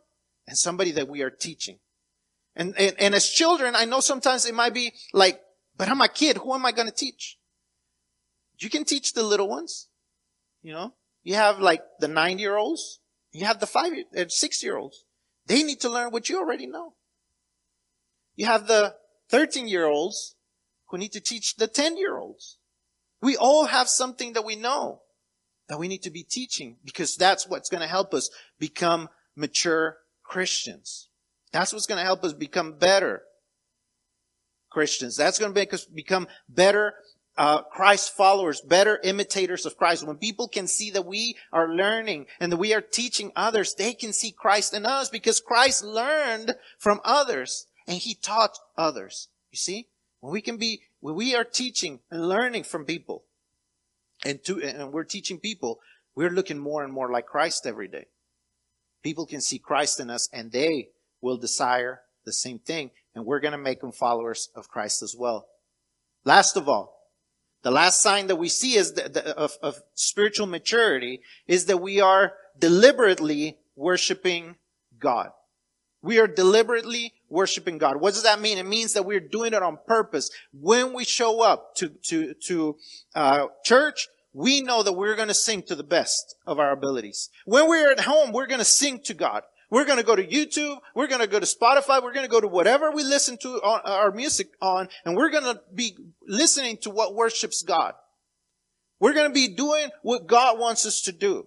[0.46, 1.78] and somebody that we are teaching.
[2.54, 5.40] And, and, and as children, I know sometimes it might be like,
[5.76, 6.38] but I'm a kid.
[6.38, 7.36] Who am I going to teach?
[8.58, 9.88] You can teach the little ones.
[10.62, 13.00] You know, you have like the nine year olds.
[13.32, 15.04] You have the five, uh, six year olds.
[15.46, 16.94] They need to learn what you already know.
[18.34, 18.94] You have the
[19.28, 20.35] 13 year olds
[20.88, 22.58] who need to teach the 10 year olds.
[23.22, 25.02] We all have something that we know
[25.68, 29.98] that we need to be teaching because that's what's going to help us become mature
[30.22, 31.08] Christians.
[31.52, 33.22] That's what's going to help us become better
[34.70, 35.16] Christians.
[35.16, 36.94] That's going to make us become better
[37.38, 40.06] uh, Christ followers, better imitators of Christ.
[40.06, 43.92] When people can see that we are learning and that we are teaching others, they
[43.92, 49.28] can see Christ in us because Christ learned from others and he taught others.
[49.50, 49.88] You see?
[50.26, 53.22] When we can be, when we are teaching and learning from people
[54.24, 55.78] and to, and we're teaching people,
[56.16, 58.06] we're looking more and more like Christ every day.
[59.04, 60.88] People can see Christ in us and they
[61.20, 65.14] will desire the same thing and we're going to make them followers of Christ as
[65.16, 65.46] well.
[66.24, 66.98] Last of all,
[67.62, 71.76] the last sign that we see is the, the, of, of spiritual maturity is that
[71.76, 74.56] we are deliberately worshiping
[74.98, 75.28] God.
[76.02, 78.00] We are deliberately worshiping God.
[78.00, 78.58] What does that mean?
[78.58, 80.30] It means that we're doing it on purpose.
[80.52, 82.76] When we show up to, to, to,
[83.14, 87.30] uh, church, we know that we're going to sing to the best of our abilities.
[87.46, 89.42] When we're at home, we're going to sing to God.
[89.70, 90.76] We're going to go to YouTube.
[90.94, 92.02] We're going to go to Spotify.
[92.02, 95.44] We're going to go to whatever we listen to our music on, and we're going
[95.44, 97.94] to be listening to what worships God.
[99.00, 101.46] We're going to be doing what God wants us to do.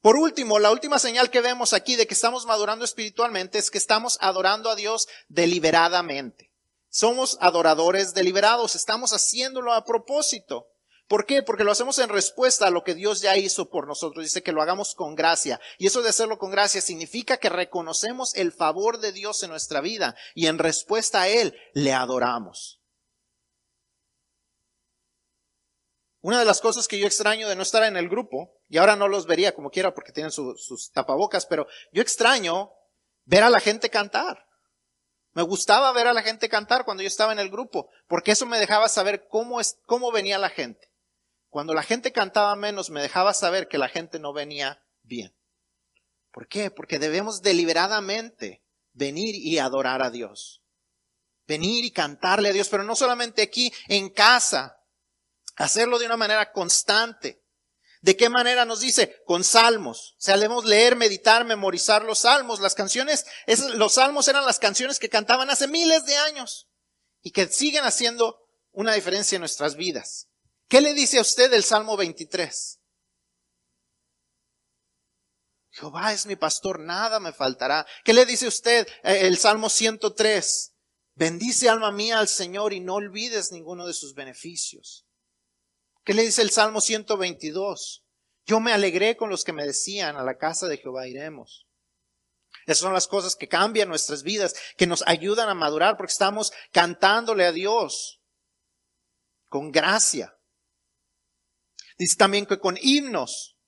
[0.00, 3.78] Por último, la última señal que vemos aquí de que estamos madurando espiritualmente es que
[3.78, 6.52] estamos adorando a Dios deliberadamente.
[6.88, 10.68] Somos adoradores deliberados, estamos haciéndolo a propósito.
[11.08, 11.42] ¿Por qué?
[11.42, 14.24] Porque lo hacemos en respuesta a lo que Dios ya hizo por nosotros.
[14.24, 15.58] Dice que lo hagamos con gracia.
[15.78, 19.80] Y eso de hacerlo con gracia significa que reconocemos el favor de Dios en nuestra
[19.80, 22.77] vida y en respuesta a Él le adoramos.
[26.20, 28.96] Una de las cosas que yo extraño de no estar en el grupo, y ahora
[28.96, 32.72] no los vería como quiera porque tienen sus tapabocas, pero yo extraño
[33.24, 34.46] ver a la gente cantar.
[35.32, 38.46] Me gustaba ver a la gente cantar cuando yo estaba en el grupo, porque eso
[38.46, 40.90] me dejaba saber cómo, es, cómo venía la gente.
[41.48, 45.34] Cuando la gente cantaba menos, me dejaba saber que la gente no venía bien.
[46.32, 46.70] ¿Por qué?
[46.70, 50.62] Porque debemos deliberadamente venir y adorar a Dios.
[51.46, 54.77] Venir y cantarle a Dios, pero no solamente aquí, en casa.
[55.58, 57.42] Hacerlo de una manera constante.
[58.00, 59.20] ¿De qué manera nos dice?
[59.26, 60.12] Con salmos.
[60.12, 62.60] O sea, debemos leer, meditar, memorizar los salmos.
[62.60, 63.26] Las canciones,
[63.74, 66.68] los salmos eran las canciones que cantaban hace miles de años
[67.22, 68.38] y que siguen haciendo
[68.70, 70.28] una diferencia en nuestras vidas.
[70.68, 72.78] ¿Qué le dice a usted el Salmo 23?
[75.70, 77.86] Jehová es mi pastor, nada me faltará.
[78.04, 80.74] ¿Qué le dice usted eh, el Salmo 103?
[81.14, 85.07] Bendice alma mía al Señor y no olvides ninguno de sus beneficios.
[86.08, 88.02] ¿Qué le dice el Salmo 122?
[88.46, 91.66] Yo me alegré con los que me decían, a la casa de Jehová iremos.
[92.64, 96.50] Esas son las cosas que cambian nuestras vidas, que nos ayudan a madurar porque estamos
[96.72, 98.22] cantándole a Dios
[99.50, 100.34] con gracia.
[101.98, 103.58] Dice también que con himnos,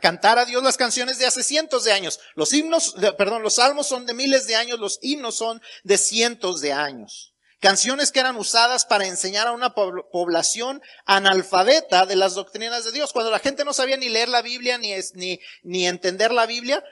[0.00, 2.18] cantar a Dios las canciones de hace cientos de años.
[2.34, 6.62] Los himnos, perdón, los salmos son de miles de años, los himnos son de cientos
[6.62, 7.29] de años.
[7.60, 13.12] Canciones que eran usadas para enseñar a una población analfabeta de las doctrinas de Dios.
[13.12, 16.82] Cuando la gente no sabía ni leer la Biblia ni, ni, ni entender la Biblia,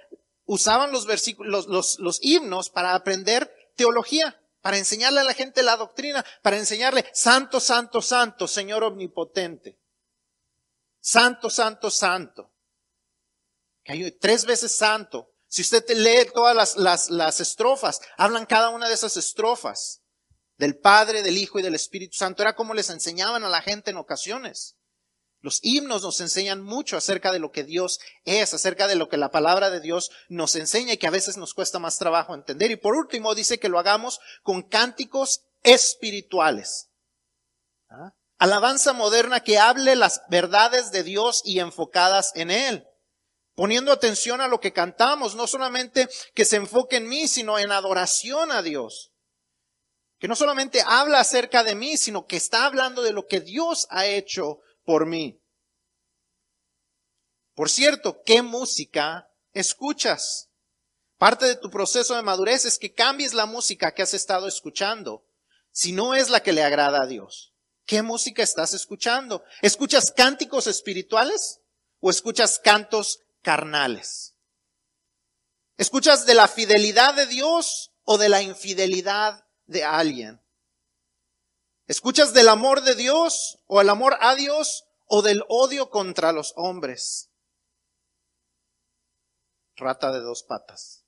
[0.44, 5.78] usaban los versículos, los, los himnos para aprender teología, para enseñarle a la gente la
[5.78, 9.78] doctrina, para enseñarle, santo, santo, santo, Señor omnipotente.
[11.00, 12.50] Santo, santo, santo.
[13.84, 15.32] Que hay tres veces santo.
[15.46, 20.02] Si usted lee todas las, las, las estrofas, hablan cada una de esas estrofas
[20.58, 22.42] del Padre, del Hijo y del Espíritu Santo.
[22.42, 24.76] Era como les enseñaban a la gente en ocasiones.
[25.40, 29.16] Los himnos nos enseñan mucho acerca de lo que Dios es, acerca de lo que
[29.16, 32.72] la palabra de Dios nos enseña y que a veces nos cuesta más trabajo entender.
[32.72, 36.90] Y por último dice que lo hagamos con cánticos espirituales.
[37.88, 38.14] ¿Ah?
[38.38, 42.84] Alabanza moderna que hable las verdades de Dios y enfocadas en Él.
[43.54, 47.72] Poniendo atención a lo que cantamos, no solamente que se enfoque en mí, sino en
[47.72, 49.12] adoración a Dios.
[50.18, 53.86] Que no solamente habla acerca de mí, sino que está hablando de lo que Dios
[53.90, 55.40] ha hecho por mí.
[57.54, 60.48] Por cierto, ¿qué música escuchas?
[61.18, 65.24] Parte de tu proceso de madurez es que cambies la música que has estado escuchando,
[65.72, 67.52] si no es la que le agrada a Dios.
[67.84, 69.42] ¿Qué música estás escuchando?
[69.62, 71.60] ¿Escuchas cánticos espirituales
[72.00, 74.34] o escuchas cantos carnales?
[75.78, 80.42] ¿Escuchas de la fidelidad de Dios o de la infidelidad de alguien?
[81.86, 86.52] ¿Escuchas del amor de Dios o el amor a Dios o del odio contra los
[86.56, 87.30] hombres?
[89.76, 91.04] Rata de dos patas.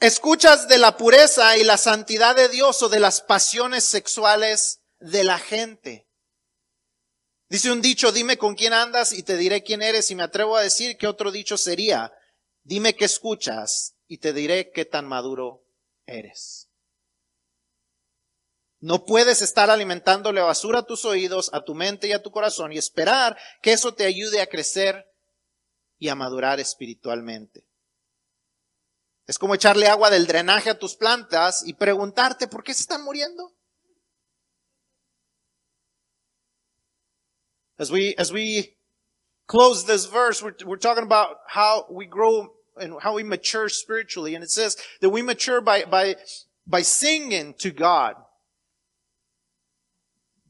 [0.00, 5.22] ¿Escuchas de la pureza y la santidad de Dios o de las pasiones sexuales de
[5.22, 6.08] la gente?
[7.48, 10.56] Dice un dicho, dime con quién andas y te diré quién eres y me atrevo
[10.56, 12.12] a decir que otro dicho sería,
[12.64, 15.61] dime qué escuchas y te diré qué tan maduro
[16.12, 16.68] eres.
[18.80, 22.72] No puedes estar alimentándole basura a tus oídos, a tu mente y a tu corazón
[22.72, 25.06] y esperar que eso te ayude a crecer
[25.98, 27.64] y a madurar espiritualmente.
[29.26, 33.04] Es como echarle agua del drenaje a tus plantas y preguntarte por qué se están
[33.04, 33.54] muriendo.
[37.78, 38.76] As we,
[39.46, 44.34] close this verse, we're talking about how we grow and how we mature spiritually.
[44.34, 46.16] And it says that we mature by, by,
[46.66, 48.16] by singing to God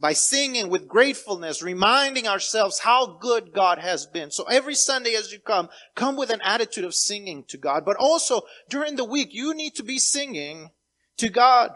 [0.02, 4.32] by singing with gratefulness, reminding ourselves how good God has been.
[4.32, 7.84] So every Sunday as you come, come with an attitude of singing to God.
[7.84, 10.70] But also during the week, you need to be singing
[11.18, 11.70] to God.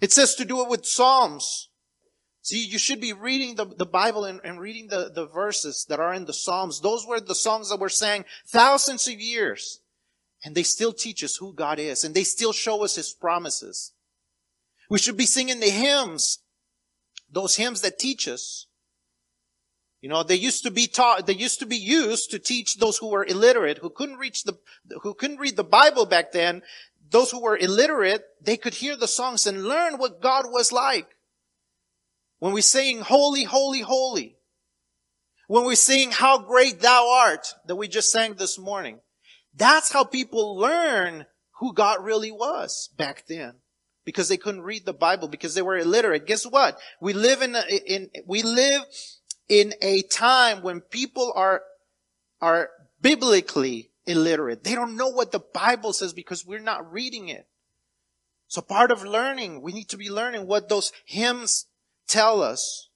[0.00, 1.68] It says to do it with Psalms.
[2.42, 6.00] See, you should be reading the, the Bible and, and reading the, the verses that
[6.00, 6.80] are in the Psalms.
[6.80, 9.80] Those were the songs that were sang thousands of years.
[10.44, 13.92] And they still teach us who God is and they still show us His promises.
[14.90, 16.40] We should be singing the hymns
[17.32, 18.66] those hymns that teach us,
[20.00, 22.98] you know, they used to be taught, they used to be used to teach those
[22.98, 24.58] who were illiterate, who couldn't reach the,
[25.02, 26.62] who couldn't read the Bible back then.
[27.10, 31.06] Those who were illiterate, they could hear the songs and learn what God was like.
[32.42, 34.36] When we sing holy, holy, holy.
[35.46, 38.98] When we sing how great thou art that we just sang this morning.
[39.54, 41.26] That's how people learn
[41.60, 43.60] who God really was back then
[44.04, 46.26] because they couldn't read the Bible because they were illiterate.
[46.26, 46.80] Guess what?
[47.00, 48.82] We live in, a, in, we live
[49.48, 51.62] in a time when people are,
[52.40, 52.70] are
[53.00, 54.64] biblically illiterate.
[54.64, 57.46] They don't know what the Bible says because we're not reading it.
[58.48, 61.66] So part of learning, we need to be learning what those hymns
[62.08, 62.88] tell us.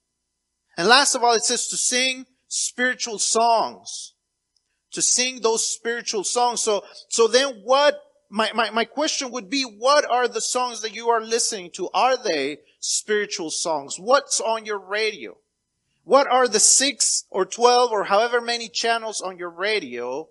[0.77, 4.13] And last of all, it says to sing spiritual songs.
[4.91, 6.61] To sing those spiritual songs.
[6.61, 7.99] So, so then what
[8.29, 11.89] my, my, my question would be, what are the songs that you are listening to?
[11.93, 13.97] Are they spiritual songs?
[13.97, 15.37] What's on your radio?
[16.03, 20.29] What are the six or 12 or however many channels on your radio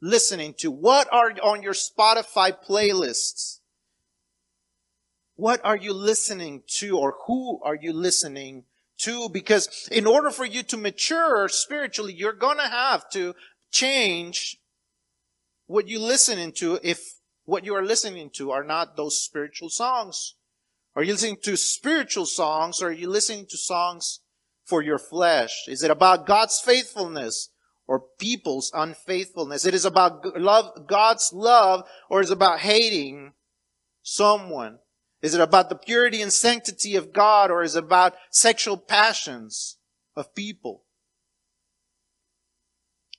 [0.00, 0.70] listening to?
[0.70, 3.59] What are on your Spotify playlists?
[5.40, 8.64] What are you listening to or who are you listening
[8.98, 9.30] to?
[9.30, 13.34] Because in order for you to mature spiritually, you're gonna have to
[13.70, 14.58] change
[15.66, 17.14] what you listen to if
[17.46, 20.34] what you are listening to are not those spiritual songs.
[20.94, 24.20] Are you listening to spiritual songs or are you listening to songs
[24.66, 25.64] for your flesh?
[25.68, 27.48] Is it about God's faithfulness
[27.86, 29.64] or people's unfaithfulness?
[29.64, 33.32] It is about love, God's love or is about hating
[34.02, 34.80] someone?
[35.22, 39.76] Is it about the purity and sanctity of God or is it about sexual passions
[40.16, 40.84] of people?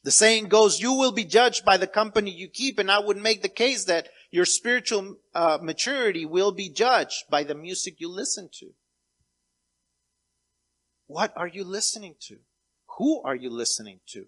[0.04, 2.80] The saying goes, you will be judged by the company you keep.
[2.80, 7.44] And I would make the case that your spiritual uh, maturity will be judged by
[7.44, 8.72] the music you listen to.
[11.06, 12.38] What are you listening to?
[12.98, 14.26] Who are you listening to?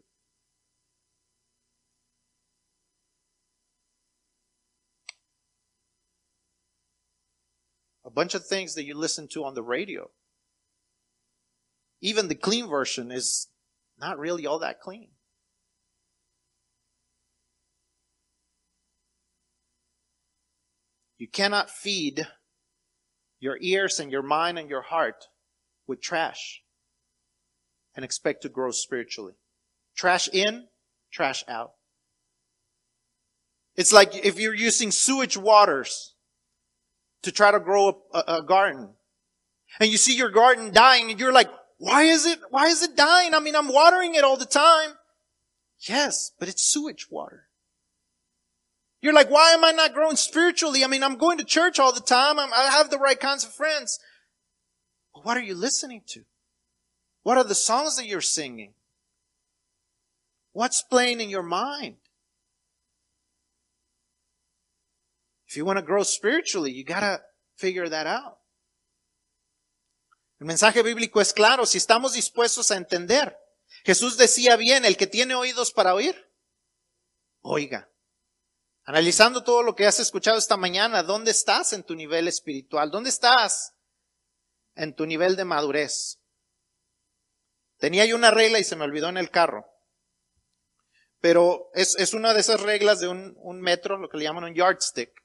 [8.14, 10.10] Bunch of things that you listen to on the radio.
[12.02, 13.48] Even the clean version is
[14.00, 15.10] not really all that clean.
[21.18, 22.28] You cannot feed
[23.40, 25.26] your ears and your mind and your heart
[25.88, 26.62] with trash
[27.96, 29.34] and expect to grow spiritually.
[29.96, 30.68] Trash in,
[31.12, 31.74] trash out.
[33.76, 36.13] It's like if you're using sewage waters
[37.24, 38.90] to try to grow a, a, garden.
[39.80, 42.96] And you see your garden dying and you're like, why is it, why is it
[42.96, 43.34] dying?
[43.34, 44.92] I mean, I'm watering it all the time.
[45.80, 47.48] Yes, but it's sewage water.
[49.02, 50.84] You're like, why am I not growing spiritually?
[50.84, 52.40] I mean, I'm going to church all the time.
[52.40, 54.00] I'm, i have the right kinds of friends.
[55.14, 56.22] But what are you listening to?
[57.24, 58.74] What are the songs that you're singing?
[60.54, 61.96] What's playing in your mind?
[65.54, 67.22] If you want to grow spiritually, you gotta
[67.58, 68.40] figure that out.
[70.40, 73.38] El mensaje bíblico es claro, si estamos dispuestos a entender.
[73.86, 76.16] Jesús decía bien, el que tiene oídos para oír,
[77.42, 77.88] oiga.
[78.84, 82.90] Analizando todo lo que has escuchado esta mañana, ¿dónde estás en tu nivel espiritual?
[82.90, 83.76] ¿Dónde estás
[84.74, 86.20] en tu nivel de madurez?
[87.78, 89.68] Tenía yo una regla y se me olvidó en el carro.
[91.20, 95.23] Pero es, una de esas reglas de un metro, lo que le llaman un yardstick.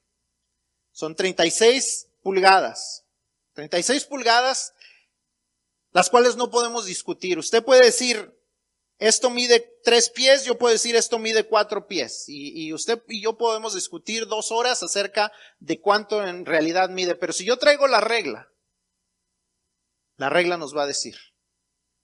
[0.99, 3.05] Son 36 pulgadas.
[3.53, 4.73] 36 pulgadas,
[5.93, 7.39] las cuales no podemos discutir.
[7.39, 8.37] Usted puede decir,
[8.97, 12.25] esto mide tres pies, yo puedo decir esto mide cuatro pies.
[12.27, 17.15] Y, y, usted y yo podemos discutir dos horas acerca de cuánto en realidad mide.
[17.15, 18.51] Pero si yo traigo la regla,
[20.17, 21.15] la regla nos va a decir.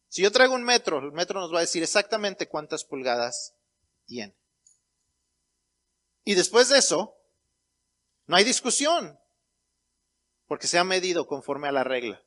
[0.08, 3.56] Si yo traigo un metro, el metro nos va a decir exactamente cuántas pulgadas
[4.06, 4.38] tiene.
[6.24, 7.18] Y después de eso,
[8.28, 9.19] no hay discusión,
[10.47, 12.23] porque se ha medido conforme a la regla.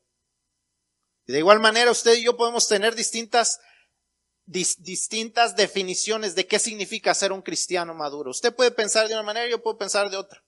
[1.25, 3.59] Y de igual manera, usted y yo podemos tener distintas
[4.49, 8.31] distintas definiciones de qué significa ser un cristiano maduro.
[8.31, 10.43] Usted puede pensar de una manera, yo puedo pensar de otra.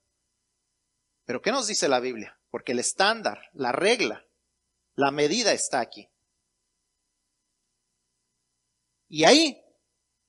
[1.25, 2.39] Pero ¿qué nos dice la Biblia?
[2.49, 4.25] Porque el estándar, la regla,
[4.95, 6.09] la medida está aquí.
[9.07, 9.63] Y ahí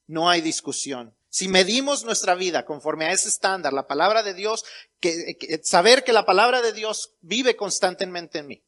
[0.06, 1.16] no hay discusión.
[1.32, 4.66] Si medimos nuestra vida conforme a ese estándar, la palabra de Dios,
[5.00, 8.64] que, saber que la palabra de Dios vive constantemente en mí.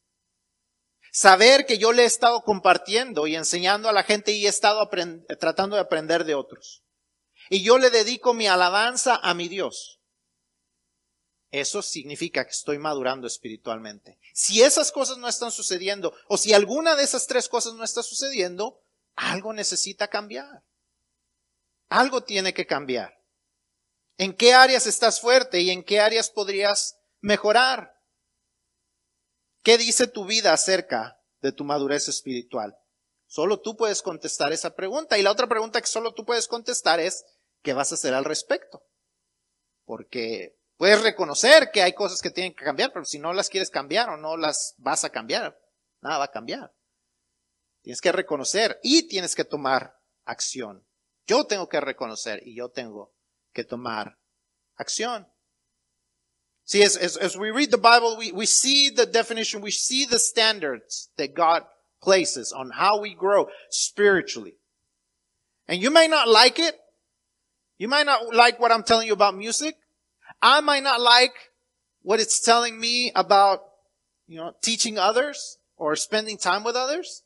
[1.13, 4.89] Saber que yo le he estado compartiendo y enseñando a la gente y he estado
[5.39, 6.83] tratando de aprender de otros.
[7.51, 10.01] Y yo le dedico mi alabanza a mi Dios.
[11.51, 14.19] Eso significa que estoy madurando espiritualmente.
[14.33, 18.03] Si esas cosas no están sucediendo, o si alguna de esas tres cosas no está
[18.03, 18.81] sucediendo,
[19.17, 20.65] algo necesita cambiar.
[21.89, 23.15] Algo tiene que cambiar.
[24.17, 28.01] ¿En qué áreas estás fuerte y en qué áreas podrías mejorar?
[29.63, 32.79] ¿Qué dice tu vida acerca de tu madurez espiritual?
[33.27, 35.19] Solo tú puedes contestar esa pregunta.
[35.19, 37.25] Y la otra pregunta que solo tú puedes contestar es,
[37.63, 38.85] ¿qué vas a hacer al respecto?
[39.85, 43.71] Porque puedes reconocer que hay cosas que tienen que cambiar, pero si no las quieres
[43.71, 45.59] cambiar o no las vas a cambiar,
[46.01, 46.73] nada va a cambiar.
[47.83, 50.87] Tienes que reconocer y tienes que tomar acción.
[51.27, 53.13] Yo tengo que reconocer y yo tengo
[53.53, 54.19] que tomar
[54.77, 55.27] acción.
[56.65, 60.07] See, as, as, as we read the Bible, we, we see the definition, we see
[60.07, 61.65] the standards that God
[62.03, 64.55] places on how we grow spiritually.
[65.69, 66.75] And you may not like it.
[67.79, 69.77] You might not like what I'm telling you about music.
[70.41, 71.33] I might not like
[72.03, 73.61] what it's telling me about,
[74.27, 77.23] you know, teaching others or spending time with others.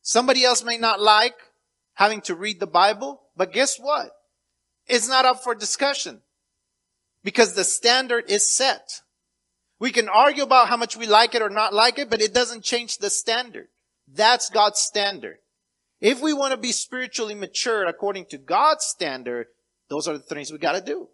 [0.00, 1.36] Somebody else may not like
[1.94, 4.10] having to read the Bible, but guess what?
[4.86, 6.20] It's not up for discussion
[7.22, 9.00] because the standard is set.
[9.80, 12.34] We can argue about how much we like it or not like it, but it
[12.34, 13.68] doesn't change the standard.
[14.12, 15.38] That's God's standard.
[16.00, 19.46] If we want to be spiritually mature according to God's standard,
[19.88, 21.08] those are the things we gotta do.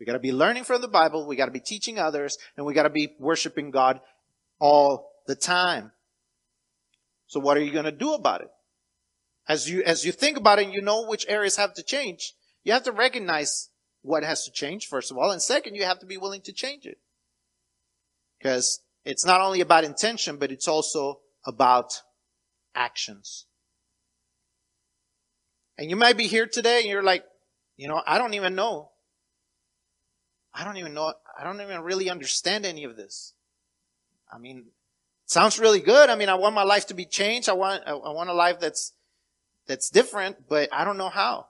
[0.00, 2.90] We gotta be learning from the Bible, we gotta be teaching others, and we gotta
[2.90, 4.00] be worshiping God
[4.58, 5.92] all the time.
[7.26, 8.50] So what are you gonna do about it?
[9.48, 12.34] As you, as you think about it and you know which areas have to change,
[12.64, 13.70] you have to recognize
[14.02, 15.30] what has to change, first of all.
[15.30, 16.98] And second, you have to be willing to change it.
[18.38, 22.02] Because it's not only about intention, but it's also about
[22.74, 23.46] actions.
[25.78, 27.24] And you might be here today and you're like,
[27.76, 28.90] you know, I don't even know.
[30.54, 31.14] I don't even know.
[31.38, 33.32] I don't even really understand any of this.
[34.32, 34.66] I mean,
[35.26, 36.10] sounds really good.
[36.10, 37.48] I mean, I want my life to be changed.
[37.48, 38.92] I want, I want a life that's,
[39.66, 41.46] that's different, but I don't know how.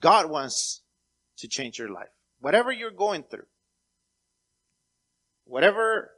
[0.00, 0.82] God wants
[1.38, 2.08] to change your life.
[2.40, 3.46] Whatever you're going through,
[5.44, 6.10] whatever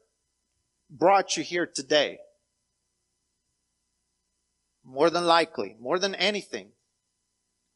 [0.90, 2.18] brought you here today,
[4.84, 6.68] more than likely, more than anything,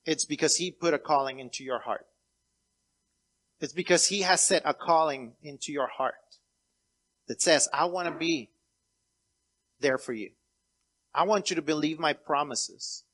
[0.05, 2.07] it's because He put a calling into your heart.
[3.61, 6.15] It's because He has set a calling into your heart
[7.29, 8.51] that says, I want to be
[9.81, 10.31] there for you.
[11.15, 13.05] I want you to believe my promises.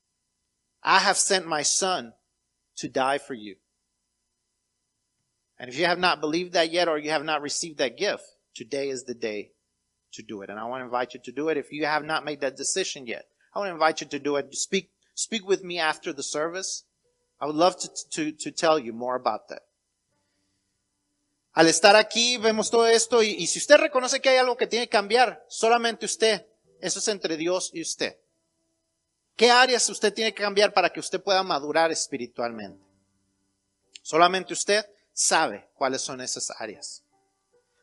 [0.82, 2.12] I have sent my son
[2.76, 3.56] to die for you.
[5.58, 8.24] And if you have not believed that yet or you have not received that gift,
[8.54, 9.52] today is the day
[10.12, 10.50] to do it.
[10.50, 11.56] And I want to invite you to do it.
[11.56, 14.36] If you have not made that decision yet, I want to invite you to do
[14.36, 14.54] it.
[14.54, 16.84] Speak, speak with me after the service.
[17.40, 19.62] I would love to, to, to tell you more about that.
[21.54, 24.66] Al estar aquí, vemos todo esto y, y si usted reconoce que hay algo que
[24.66, 26.44] tiene que cambiar, solamente usted,
[26.86, 28.16] eso es entre Dios y usted.
[29.34, 32.82] ¿Qué áreas usted tiene que cambiar para que usted pueda madurar espiritualmente?
[34.02, 37.02] Solamente usted sabe cuáles son esas áreas.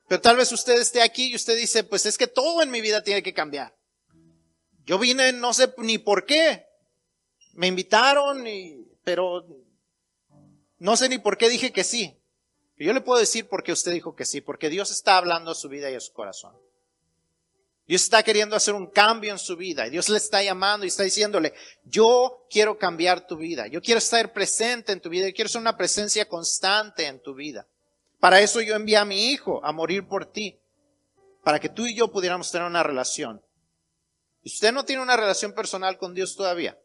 [0.08, 2.80] Pero tal vez usted esté aquí y usted dice, pues es que todo en mi
[2.80, 3.76] vida tiene que cambiar.
[4.86, 6.66] Yo vine, no sé ni por qué.
[7.54, 9.46] Me invitaron, y, pero
[10.80, 12.18] no sé ni por qué dije que sí.
[12.78, 15.56] Yo le puedo decir por qué usted dijo que sí, porque Dios está hablando a
[15.56, 16.56] su vida y a su corazón.
[17.86, 20.88] Dios está queriendo hacer un cambio en su vida y Dios le está llamando y
[20.88, 21.54] está diciéndole,
[21.84, 25.60] yo quiero cambiar tu vida, yo quiero estar presente en tu vida, yo quiero ser
[25.60, 27.68] una presencia constante en tu vida.
[28.20, 30.58] Para eso yo envié a mi hijo a morir por ti,
[31.44, 33.42] para que tú y yo pudiéramos tener una relación.
[34.44, 36.80] Si usted no tiene una relación personal con Dios todavía,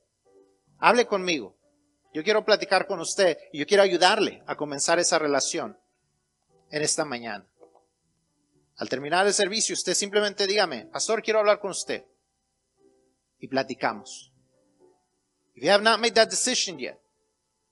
[0.79, 1.57] hable conmigo.
[2.13, 5.79] Yo quiero platicar con usted y yo quiero ayudarle a comenzar esa relación
[6.71, 7.47] en esta mañana.
[8.79, 12.05] Al terminar el servicio, usted simplemente dígame, pastor, quiero hablar con usted.
[13.41, 14.31] Y platicamos.
[15.55, 17.01] If you have not made that decision yet,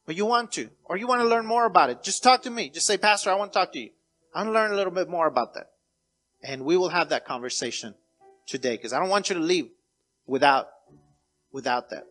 [0.04, 2.50] but you want to, or you want to learn more about it, just talk to
[2.50, 2.70] me.
[2.70, 3.90] Just say, Pastor, I want to talk to you.
[4.34, 5.70] I want to learn a little bit more about that.
[6.42, 7.94] And we will have that conversation
[8.46, 9.68] today, because I don't want you to leave
[10.26, 10.66] without,
[11.52, 12.04] without that.